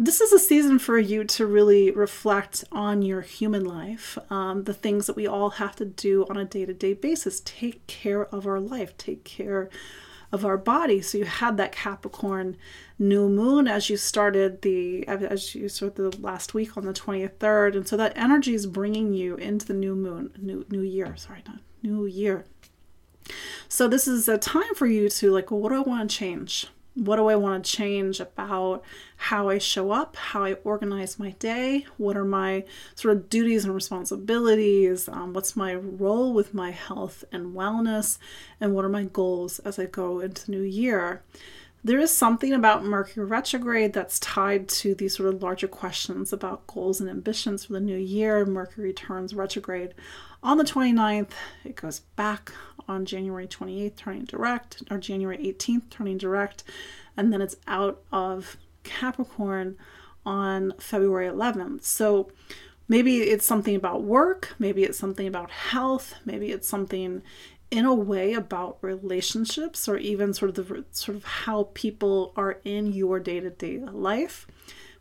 [0.00, 4.74] this is a season for you to really reflect on your human life, um, the
[4.74, 7.42] things that we all have to do on a day to day basis.
[7.44, 9.68] Take care of our life, take care
[10.30, 11.00] of our body.
[11.00, 12.56] So you had that Capricorn
[12.98, 17.76] new moon as you started the as you started the last week on the 23rd,
[17.76, 21.16] and so that energy is bringing you into the new moon, new new year.
[21.16, 22.44] Sorry, not new year.
[23.68, 26.16] So this is a time for you to like, well, what do I want to
[26.16, 26.66] change?
[26.94, 28.82] What do I want to change about
[29.16, 31.86] how I show up, how I organize my day?
[31.96, 32.64] What are my
[32.96, 35.08] sort of duties and responsibilities?
[35.08, 38.18] Um, what's my role with my health and wellness?
[38.60, 41.22] And what are my goals as I go into the new year?
[41.84, 46.66] There is something about Mercury retrograde that's tied to these sort of larger questions about
[46.66, 48.44] goals and ambitions for the new year.
[48.44, 49.94] Mercury turns retrograde
[50.42, 51.30] on the 29th.
[51.64, 52.52] It goes back
[52.88, 56.64] on January 28th, turning direct, or January 18th, turning direct,
[57.16, 59.76] and then it's out of Capricorn
[60.26, 61.84] on February 11th.
[61.84, 62.30] So
[62.88, 67.22] maybe it's something about work, maybe it's something about health, maybe it's something
[67.70, 72.60] in a way about relationships or even sort of the sort of how people are
[72.64, 74.46] in your day-to-day life.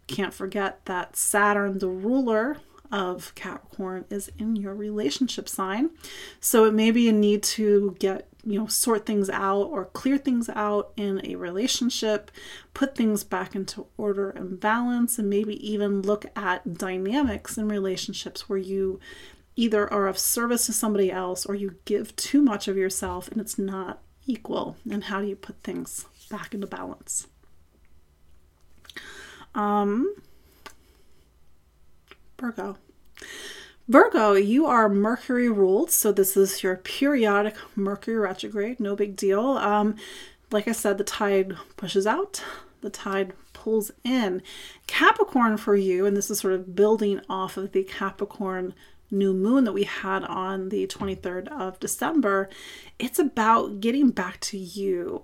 [0.08, 2.58] Can't forget that Saturn, the ruler
[2.92, 5.92] of Capricorn, is in your relationship sign.
[6.40, 10.18] So it may be a need to get, you know, sort things out or clear
[10.18, 12.32] things out in a relationship,
[12.74, 18.48] put things back into order and balance, and maybe even look at dynamics in relationships
[18.48, 19.02] where you
[19.58, 23.42] either are of service to somebody else or you give too much of yourself and
[23.42, 24.78] it's not equal.
[24.90, 27.28] And how do you put things back into balance?
[29.56, 30.14] Um,
[32.40, 32.78] Virgo.
[33.88, 39.42] Virgo, you are Mercury ruled, so this is your periodic Mercury retrograde, no big deal.
[39.42, 39.96] Um,
[40.52, 42.44] like I said, the tide pushes out,
[42.82, 44.44] the tide pulls in.
[44.88, 48.74] Capricorn for you, and this is sort of building off of the Capricorn
[49.12, 52.50] new moon that we had on the 23rd of December,
[53.00, 55.24] it's about getting back to you.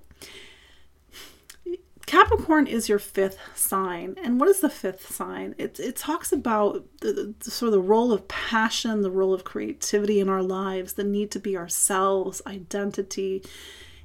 [2.06, 4.16] Capricorn is your fifth sign.
[4.24, 5.56] And what is the fifth sign?
[5.58, 9.44] It, it talks about the, the, sort of the role of passion, the role of
[9.44, 13.44] creativity in our lives, the need to be ourselves, identity.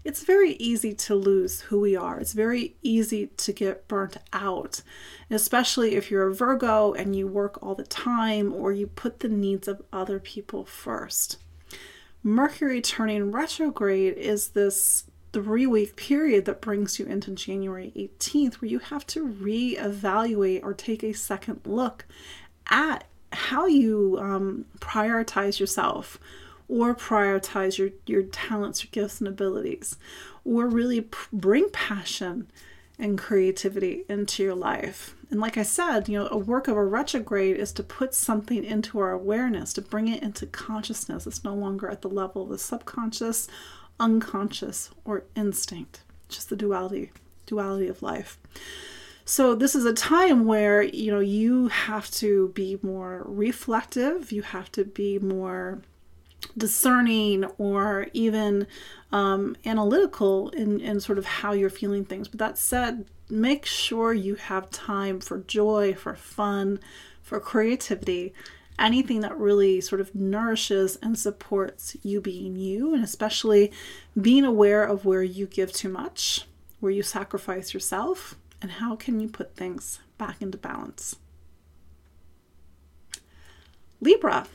[0.08, 2.18] It's very easy to lose who we are.
[2.18, 4.80] It's very easy to get burnt out,
[5.28, 9.28] especially if you're a Virgo and you work all the time or you put the
[9.28, 11.36] needs of other people first.
[12.22, 15.04] Mercury turning retrograde is this
[15.34, 20.72] three week period that brings you into January 18th, where you have to reevaluate or
[20.72, 22.06] take a second look
[22.70, 26.18] at how you um, prioritize yourself
[26.68, 29.96] or prioritize your, your talents, your gifts, and abilities,
[30.44, 32.50] or really p- bring passion
[32.98, 35.14] and creativity into your life.
[35.30, 38.64] And like I said, you know, a work of a retrograde is to put something
[38.64, 41.26] into our awareness, to bring it into consciousness.
[41.26, 43.48] It's no longer at the level of the subconscious
[44.00, 47.10] unconscious or instinct just the duality
[47.46, 48.38] duality of life
[49.24, 54.42] so this is a time where you know you have to be more reflective you
[54.42, 55.80] have to be more
[56.56, 58.66] discerning or even
[59.12, 64.12] um, analytical in, in sort of how you're feeling things but that said make sure
[64.12, 66.78] you have time for joy for fun
[67.22, 68.32] for creativity
[68.78, 73.72] anything that really sort of nourishes and supports you being you, and especially
[74.20, 76.46] being aware of where you give too much,
[76.80, 81.16] where you sacrifice yourself, and how can you put things back into balance.
[84.00, 84.46] Libra.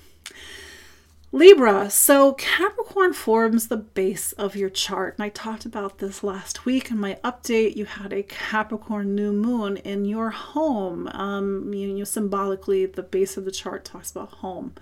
[1.35, 5.15] Libra, so Capricorn forms the base of your chart.
[5.17, 7.75] And I talked about this last week in my update.
[7.75, 11.07] You had a Capricorn new moon in your home.
[11.07, 14.75] Um, you know, symbolically, the base of the chart talks about home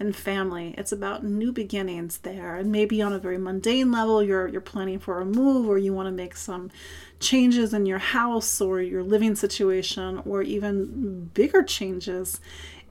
[0.00, 0.74] and family.
[0.76, 2.56] It's about new beginnings there.
[2.56, 5.92] And maybe on a very mundane level, you're you're planning for a move or you
[5.92, 6.72] want to make some
[7.20, 12.40] changes in your house or your living situation or even bigger changes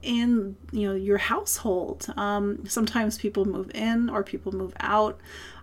[0.02, 2.06] in you know your household.
[2.16, 5.20] Um, sometimes people move in or people move out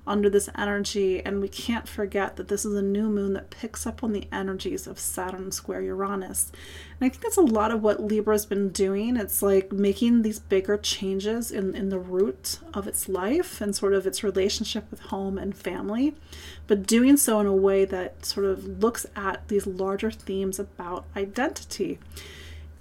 [0.07, 3.85] under this energy and we can't forget that this is a new moon that picks
[3.85, 6.51] up on the energies of saturn square uranus.
[6.99, 9.15] And i think that's a lot of what libra's been doing.
[9.15, 13.93] It's like making these bigger changes in, in the root of its life and sort
[13.93, 16.15] of its relationship with home and family
[16.65, 21.05] but doing so in a way that sort of looks at these larger themes about
[21.15, 21.99] identity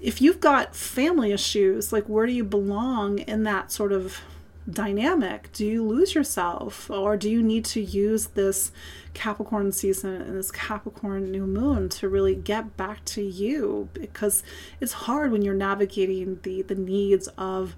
[0.01, 4.21] if you've got family issues, like where do you belong in that sort of
[4.69, 5.51] dynamic?
[5.53, 8.71] Do you lose yourself or do you need to use this
[9.15, 13.89] Capricorn season and this Capricorn new moon to really get back to you?
[13.93, 14.43] Because
[14.81, 17.75] it's hard when you're navigating the, the needs of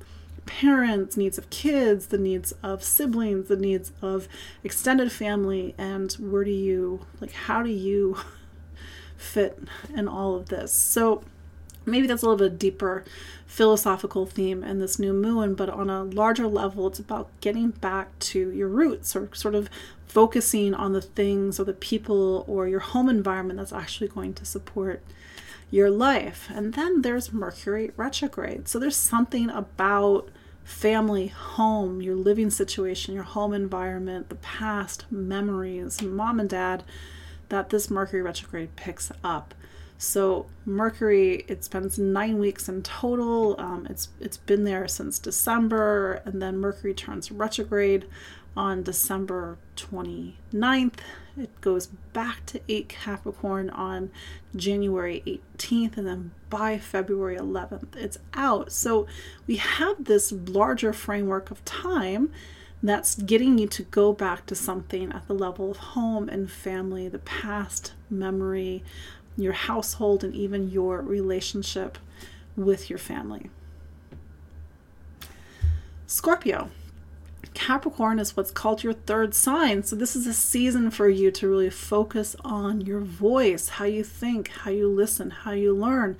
[0.46, 4.28] parents, needs of kids, the needs of siblings, the needs of
[4.64, 8.16] extended family, and where do you, like, how do you
[9.16, 9.58] fit
[9.94, 10.72] in all of this?
[10.72, 11.22] So,
[11.86, 13.04] maybe that's a little bit deeper
[13.46, 18.16] philosophical theme in this new moon, but on a larger level, it's about getting back
[18.20, 19.68] to your roots or sort of
[20.06, 24.44] focusing on the things or the people or your home environment that's actually going to
[24.44, 25.02] support
[25.70, 26.48] your life.
[26.52, 28.68] And then there's Mercury retrograde.
[28.68, 30.28] So there's something about
[30.64, 36.84] family, home, your living situation, your home environment, the past, memories, mom and dad
[37.48, 39.54] that this Mercury retrograde picks up.
[40.00, 43.54] So Mercury, it spends nine weeks in total.
[43.58, 48.06] Um, it's it's been there since December, and then Mercury turns retrograde
[48.56, 51.00] on December 29th.
[51.36, 54.10] It goes back to 8 Capricorn on
[54.56, 55.22] January
[55.58, 58.72] 18th, and then by February 11th, it's out.
[58.72, 59.06] So
[59.46, 62.32] we have this larger framework of time
[62.82, 67.08] that's getting you to go back to something at the level of home and family,
[67.08, 68.82] the past memory,
[69.42, 71.98] your household, and even your relationship
[72.56, 73.50] with your family.
[76.06, 76.70] Scorpio.
[77.54, 79.82] Capricorn is what's called your third sign.
[79.82, 84.04] So, this is a season for you to really focus on your voice, how you
[84.04, 86.16] think, how you listen, how you learn,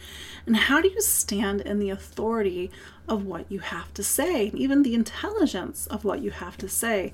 [0.46, 2.70] and how do you stand in the authority
[3.08, 7.12] of what you have to say, even the intelligence of what you have to say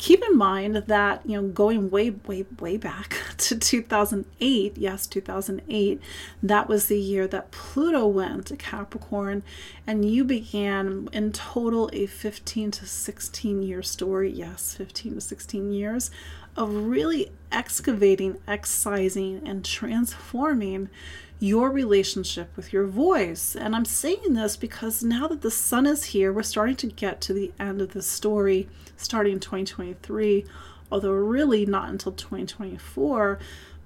[0.00, 6.00] keep in mind that you know going way way way back to 2008 yes 2008
[6.42, 9.42] that was the year that pluto went to capricorn
[9.86, 14.30] and you began in total a 15 to 16 year story.
[14.30, 16.10] Yes 15 to 16 years
[16.56, 20.88] of really excavating excising and transforming
[21.38, 23.56] your relationship with your voice.
[23.56, 27.20] And I'm saying this because now that the sun is here, we're starting to get
[27.22, 30.44] to the end of the story starting in 2023,
[30.92, 33.38] although really not until 2024.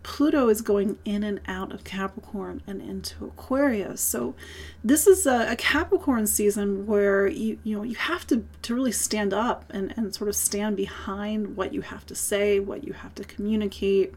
[0.04, 4.02] Pluto is going in and out of Capricorn and into Aquarius.
[4.02, 4.36] So
[4.84, 8.92] this is a, a, Capricorn season where you you know you have to to really
[8.92, 12.92] stand up and, and sort of stand behind what you have to say, what you
[12.92, 14.14] have to communicate.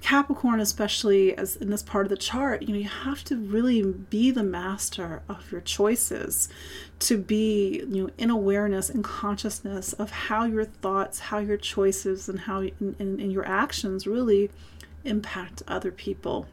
[0.00, 3.82] Capricorn, especially as in this part of the chart, you know, you have to really
[3.82, 6.48] be the master of your choices,
[6.98, 12.28] to be, you know, in awareness and consciousness of how your thoughts, how your choices,
[12.28, 14.50] and how and your actions really
[15.04, 16.46] impact other people.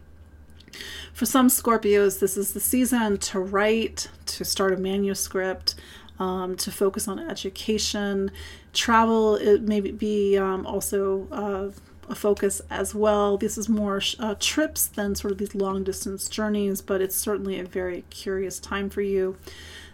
[1.13, 5.75] For some Scorpios, this is the season to write, to start a manuscript,
[6.19, 8.31] um, to focus on education.
[8.73, 11.71] Travel, it may be um, also uh,
[12.09, 13.37] a focus as well.
[13.37, 17.59] This is more uh, trips than sort of these long distance journeys, but it's certainly
[17.59, 19.37] a very curious time for you.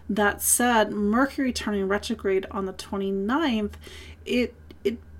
[0.08, 3.72] That said, Mercury turning retrograde on the 29th,
[4.24, 4.54] it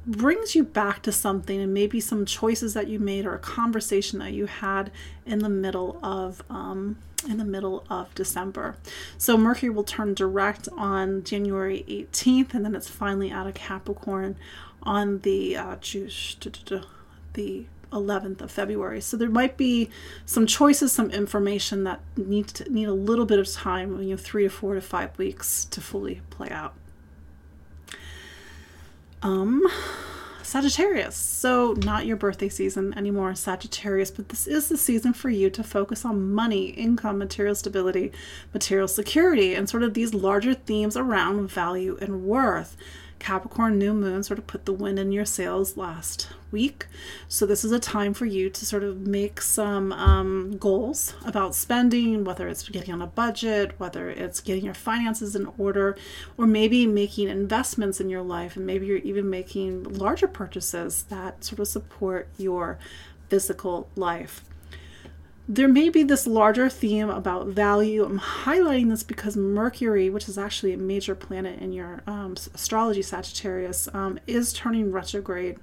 [0.08, 4.18] brings you back to something and maybe some choices that you made or a conversation
[4.18, 4.90] that you had
[5.26, 6.96] in the middle of um,
[7.28, 8.76] in the middle of December.
[9.18, 14.36] So Mercury will turn direct on January 18th, and then it's finally out of Capricorn
[14.82, 15.76] on the uh,
[17.34, 19.00] the 11th of February.
[19.00, 19.90] So there might be
[20.26, 24.16] some choices, some information that need to need a little bit of time, you know,
[24.16, 26.74] three to four to five weeks to fully play out.
[29.22, 29.66] Um,
[30.48, 31.14] Sagittarius.
[31.14, 35.62] So, not your birthday season anymore, Sagittarius, but this is the season for you to
[35.62, 38.12] focus on money, income, material stability,
[38.54, 42.78] material security, and sort of these larger themes around value and worth.
[43.18, 46.86] Capricorn new moon sort of put the wind in your sails last week.
[47.28, 51.54] So, this is a time for you to sort of make some um, goals about
[51.54, 55.96] spending, whether it's getting on a budget, whether it's getting your finances in order,
[56.36, 58.56] or maybe making investments in your life.
[58.56, 62.78] And maybe you're even making larger purchases that sort of support your
[63.28, 64.44] physical life
[65.50, 68.04] there may be this larger theme about value.
[68.04, 73.00] I'm highlighting this because Mercury, which is actually a major planet in your um, astrology
[73.00, 75.56] Sagittarius, um, is turning retrograde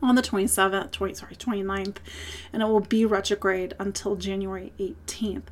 [0.00, 1.96] on the 27th, 20, sorry, 29th,
[2.52, 5.42] and it will be retrograde until January 18th.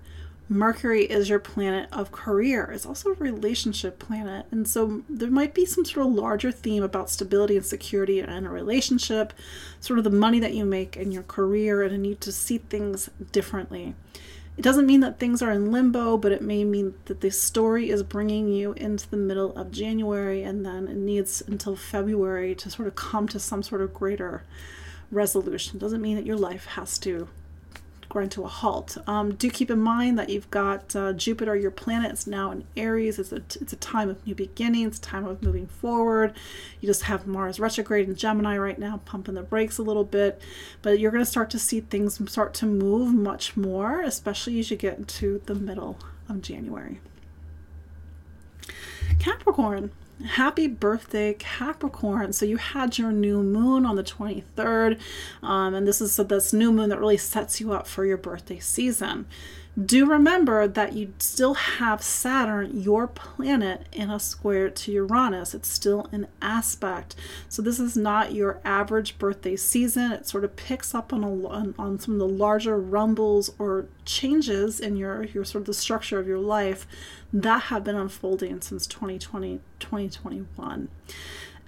[0.50, 2.70] Mercury is your planet of career.
[2.72, 4.46] It's also a relationship planet.
[4.50, 8.46] And so there might be some sort of larger theme about stability and security in
[8.46, 9.34] a relationship,
[9.80, 12.58] sort of the money that you make in your career, and a need to see
[12.58, 13.94] things differently.
[14.56, 17.90] It doesn't mean that things are in limbo, but it may mean that the story
[17.90, 22.70] is bringing you into the middle of January and then it needs until February to
[22.70, 24.42] sort of come to some sort of greater
[25.12, 25.76] resolution.
[25.76, 27.28] It doesn't mean that your life has to
[28.08, 28.96] grind to a halt.
[29.06, 32.64] Um, do keep in mind that you've got uh, Jupiter, your planet, is now in
[32.76, 33.18] Aries.
[33.18, 36.34] It's a, it's a time of new beginnings, time of moving forward.
[36.80, 40.40] You just have Mars retrograde in Gemini right now, pumping the brakes a little bit.
[40.82, 44.70] But you're going to start to see things start to move much more, especially as
[44.70, 45.98] you get into the middle
[46.28, 47.00] of January.
[49.18, 49.90] Capricorn
[50.26, 52.32] happy birthday capricorn.
[52.32, 55.00] So you had your new moon on the 23rd
[55.42, 58.58] um, and this is this new moon that really sets you up for your birthday
[58.58, 59.26] season
[59.84, 65.54] do remember that you still have Saturn, your planet, in a square to Uranus.
[65.54, 67.14] It's still an aspect.
[67.48, 70.10] So this is not your average birthday season.
[70.12, 73.86] It sort of picks up on, a, on, on some of the larger rumbles or
[74.04, 76.86] changes in your, your sort of the structure of your life
[77.32, 80.88] that have been unfolding since 2020, 2021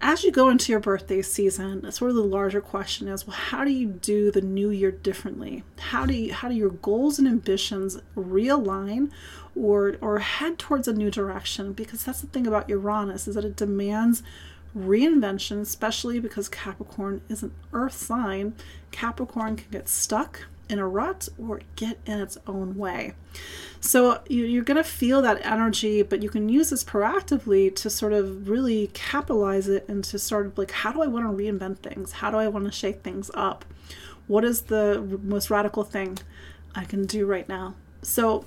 [0.01, 3.65] as you go into your birthday season, sort of the larger question is, well, how
[3.65, 5.63] do you do the new year differently?
[5.79, 9.11] How do you, how do your goals and ambitions realign
[9.55, 11.73] or or head towards a new direction?
[11.73, 14.23] Because that's the thing about Uranus is that it demands
[14.77, 18.55] reinvention, especially because Capricorn is an earth sign.
[18.93, 23.14] Capricorn can get stuck in a rut or get in its own way.
[23.81, 28.12] So you're going to feel that energy, but you can use this proactively to sort
[28.12, 31.79] of really capitalize it and to sort of like, how do I want to reinvent
[31.79, 32.12] things?
[32.12, 33.64] How do I want to shake things up?
[34.27, 36.18] What is the most radical thing
[36.75, 37.75] I can do right now?
[38.03, 38.45] So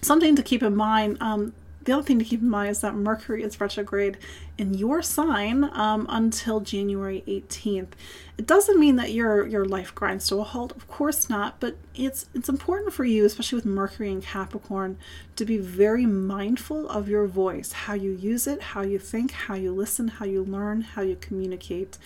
[0.00, 1.16] something to keep in mind.
[1.20, 1.54] Um,
[1.84, 4.18] the other thing to keep in mind is that Mercury is retrograde
[4.58, 7.92] in your sign um, until January 18th.
[8.36, 11.76] It doesn't mean that your your life grinds to a halt, of course not, but
[11.94, 14.98] it's it's important for you, especially with Mercury and Capricorn,
[15.36, 19.54] to be very mindful of your voice, how you use it, how you think, how
[19.54, 21.96] you listen, how you learn, how you communicate,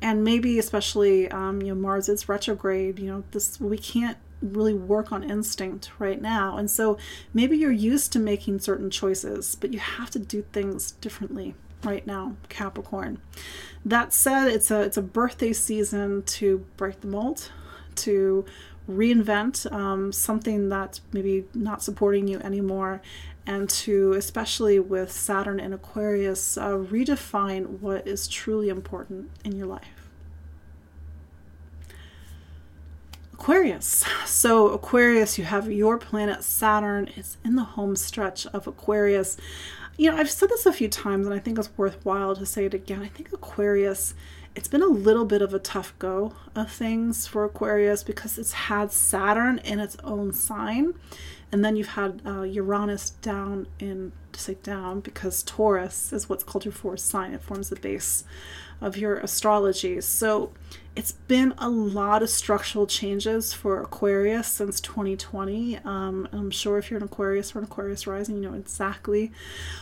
[0.00, 2.98] and maybe especially um, you know Mars is retrograde.
[2.98, 6.56] You know this we can't really work on instinct right now.
[6.56, 6.98] And so
[7.32, 11.54] maybe you're used to making certain choices, but you have to do things differently
[11.84, 13.18] right now, Capricorn.
[13.84, 17.50] That said, it's a it's a birthday season to break the mold,
[17.96, 18.44] to
[18.88, 23.00] reinvent um, something that's maybe not supporting you anymore
[23.46, 29.66] and to especially with saturn and aquarius uh, redefine what is truly important in your
[29.66, 30.10] life.
[33.32, 34.04] Aquarius.
[34.24, 37.08] So aquarius you have your planet saturn.
[37.16, 39.36] It's in the home stretch of aquarius
[39.96, 42.64] you know i've said this a few times and i think it's worthwhile to say
[42.64, 43.02] it again.
[43.02, 44.14] I think aquarius
[44.54, 48.52] it's been a little bit of a tough go of things for Aquarius because it's
[48.52, 50.92] had Saturn in its own sign,
[51.52, 56.42] and then you've had uh, Uranus down in to say down because Taurus is what's
[56.42, 57.34] called your fourth sign.
[57.34, 58.24] It forms the base
[58.80, 60.00] of your astrology.
[60.00, 60.52] So
[60.96, 65.78] it's been a lot of structural changes for Aquarius since 2020.
[65.78, 69.30] Um, I'm sure if you're an Aquarius or an Aquarius rising, you know exactly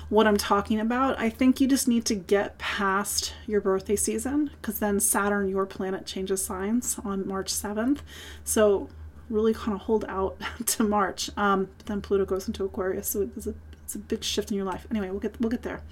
[0.09, 1.19] what I'm talking about.
[1.19, 5.67] I think you just need to get past your birthday season because then Saturn, your
[5.67, 8.01] planet, changes signs on March 7th.
[8.45, 8.89] So
[9.31, 11.31] really kind of hold out to March.
[11.37, 13.55] Um, then Pluto goes into Aquarius, so it's a
[13.85, 14.87] it's a big shift in your life.
[14.91, 15.83] Anyway, we'll get we'll get there.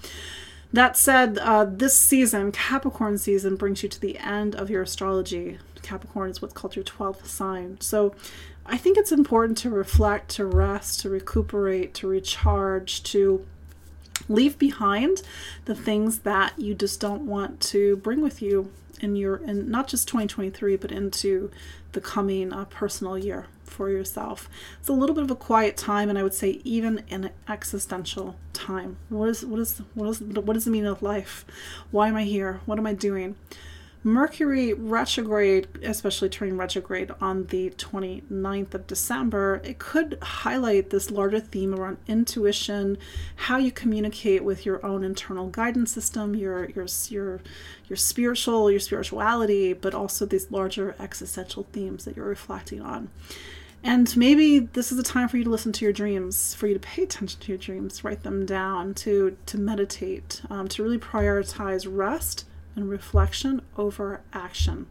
[0.71, 5.57] That said, uh, this season, Capricorn season, brings you to the end of your astrology.
[5.81, 7.81] Capricorn is what's called your 12th sign.
[7.81, 8.13] So
[8.67, 13.45] I think it's important to reflect, to rest, to recuperate, to recharge, to
[14.27, 15.23] leave behind
[15.65, 19.87] the things that you just don't want to bring with you in your in not
[19.87, 21.51] just 2023 but into
[21.91, 24.49] the coming uh, personal year for yourself.
[24.79, 28.35] It's a little bit of a quiet time, and I would say even an existential
[28.53, 28.97] time.
[29.09, 31.45] What is what is what is what does the meaning of life?
[31.91, 32.61] Why am I here?
[32.65, 33.35] What am I doing?
[34.01, 41.41] Mercury retrograde, especially turning retrograde on the 29th of December, it could highlight this larger
[41.41, 42.97] theme around intuition,
[43.35, 47.41] how you communicate with your own internal guidance system, your your your
[47.89, 53.09] your spiritual, your spirituality, but also these larger existential themes that you're reflecting on.
[53.83, 56.73] And maybe this is a time for you to listen to your dreams, for you
[56.73, 60.97] to pay attention to your dreams, write them down, to to meditate, um, to really
[60.97, 62.45] prioritize rest
[62.75, 64.87] and reflection over action.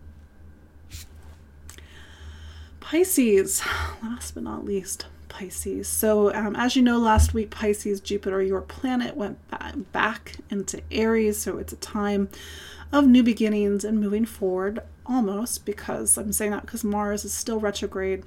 [2.80, 3.62] Pisces,
[4.02, 5.86] last but not least, Pisces.
[5.88, 9.38] So, um, as you know, last week, Pisces, Jupiter, your planet, went
[9.92, 11.38] back into Aries.
[11.38, 12.28] So, it's a time
[12.92, 17.58] of new beginnings and moving forward almost because I'm saying that because Mars is still
[17.58, 18.24] retrograde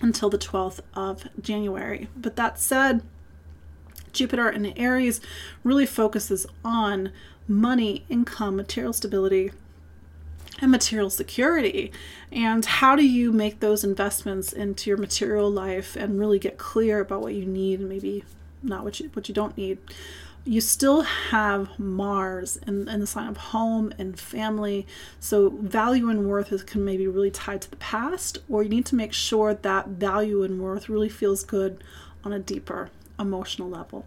[0.00, 2.08] until the 12th of January.
[2.16, 3.02] But that said,
[4.12, 5.20] Jupiter in Aries
[5.64, 7.12] really focuses on
[7.48, 9.50] money, income, material stability,
[10.60, 11.92] and material security.
[12.30, 17.00] And how do you make those investments into your material life and really get clear
[17.00, 18.24] about what you need and maybe
[18.62, 19.78] not what you what you don't need?
[20.44, 24.86] You still have Mars in, in the sign of home and family.
[25.20, 28.86] So value and worth is can maybe really tied to the past, or you need
[28.86, 31.84] to make sure that value and worth really feels good
[32.24, 34.06] on a deeper emotional level.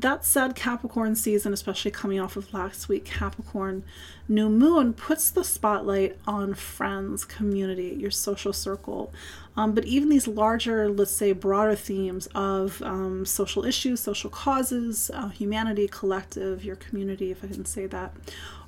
[0.00, 3.84] That said, Capricorn season, especially coming off of last week, Capricorn
[4.28, 9.12] new moon puts the spotlight on friends, community, your social circle.
[9.58, 15.10] Um, but even these larger, let's say, broader themes of um, social issues, social causes,
[15.12, 18.14] uh, humanity, collective, your community, if I can say that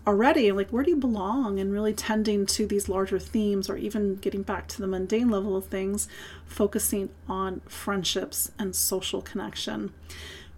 [0.07, 4.17] already, like where do you belong, and really tending to these larger themes, or even
[4.17, 6.09] getting back to the mundane level of things,
[6.45, 9.95] focusing on friendships and social connection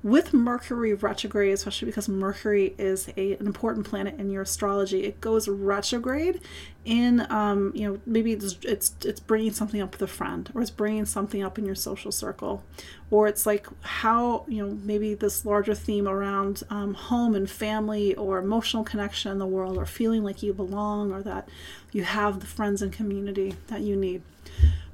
[0.05, 5.19] with Mercury retrograde, especially because Mercury is a, an important planet in your astrology, it
[5.19, 6.43] goes retrograde
[6.85, 10.61] in, um, you know, maybe it's, it's it's bringing something up with a friend, or
[10.61, 12.63] it's bringing something up in your social circle,
[13.11, 18.15] or it's like how you know maybe this larger theme around um, home and family,
[18.15, 21.49] or emotional connection in the world, or feeling like you belong, or that
[21.93, 24.21] you have the friends and community that you need.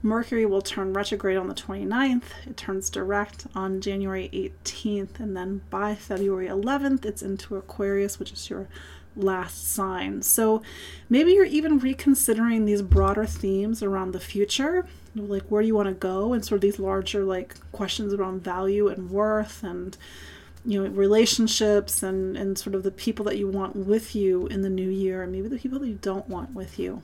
[0.03, 2.23] Mercury will turn retrograde on the 29th.
[2.47, 5.21] It turns direct on January 18th.
[5.21, 8.69] And then by February 11th, it's into Aquarius, which is your
[9.15, 10.23] last sign.
[10.23, 10.63] So
[11.11, 14.87] maybe you're even reconsidering these broader themes around the future.
[15.15, 16.33] Like, where do you want to go?
[16.33, 19.97] And sort of these larger, like, questions around value and worth and
[20.65, 24.61] you know relationships and and sort of the people that you want with you in
[24.61, 27.03] the new year and maybe the people that you don't want with you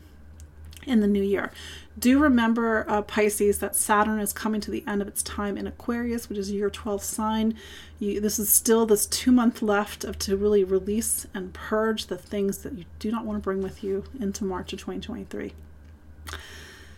[0.86, 1.50] in the new year.
[1.98, 5.66] Do remember, uh, Pisces, that Saturn is coming to the end of its time in
[5.66, 7.54] Aquarius, which is your 12th sign.
[7.98, 12.18] You, this is still this two month left of to really release and purge the
[12.18, 15.52] things that you do not want to bring with you into March of 2023.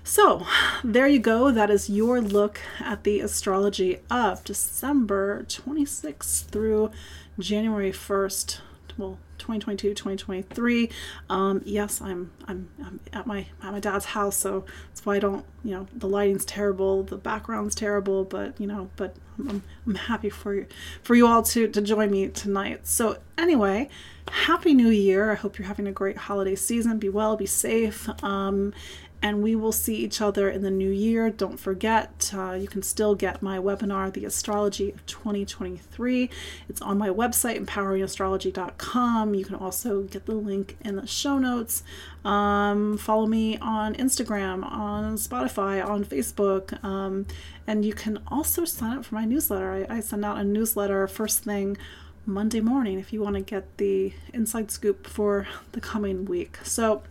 [0.03, 0.47] So,
[0.83, 1.51] there you go.
[1.51, 6.91] That is your look at the astrology of December 26th through
[7.39, 8.61] January 1st,
[8.97, 9.19] well
[9.49, 10.91] 2022 2023
[11.31, 15.19] um, yes I'm, I'm i'm at my at my dad's house so that's why i
[15.19, 19.95] don't you know the lighting's terrible the background's terrible but you know but i'm, I'm
[19.95, 20.67] happy for you
[21.03, 22.87] for you all to to join me tonight.
[22.87, 23.89] So anyway
[24.31, 25.31] happy new year.
[25.31, 26.99] I hope you're having a great holiday season.
[26.99, 28.09] Be well be safe.
[28.23, 28.73] Um,
[29.21, 31.29] and we will see each other in the new year.
[31.29, 36.31] Don't forget, uh, you can still get my webinar, The Astrology of 2023.
[36.69, 39.35] It's on my website, empoweringastrology.com.
[39.35, 41.83] You can also get the link in the show notes.
[42.25, 47.27] Um, follow me on Instagram, on Spotify, on Facebook, um,
[47.67, 49.87] and you can also sign up for my newsletter.
[49.91, 51.77] I, I send out a newsletter first thing.
[52.25, 56.59] Monday morning, if you want to get the inside scoop for the coming week.
[56.63, 57.03] So,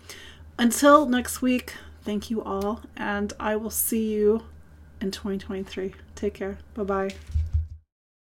[0.59, 1.73] until next week,
[2.07, 4.43] Thank you all, and I will see you
[5.01, 5.93] in 2023.
[6.15, 6.57] Take care.
[6.73, 7.09] Bye bye.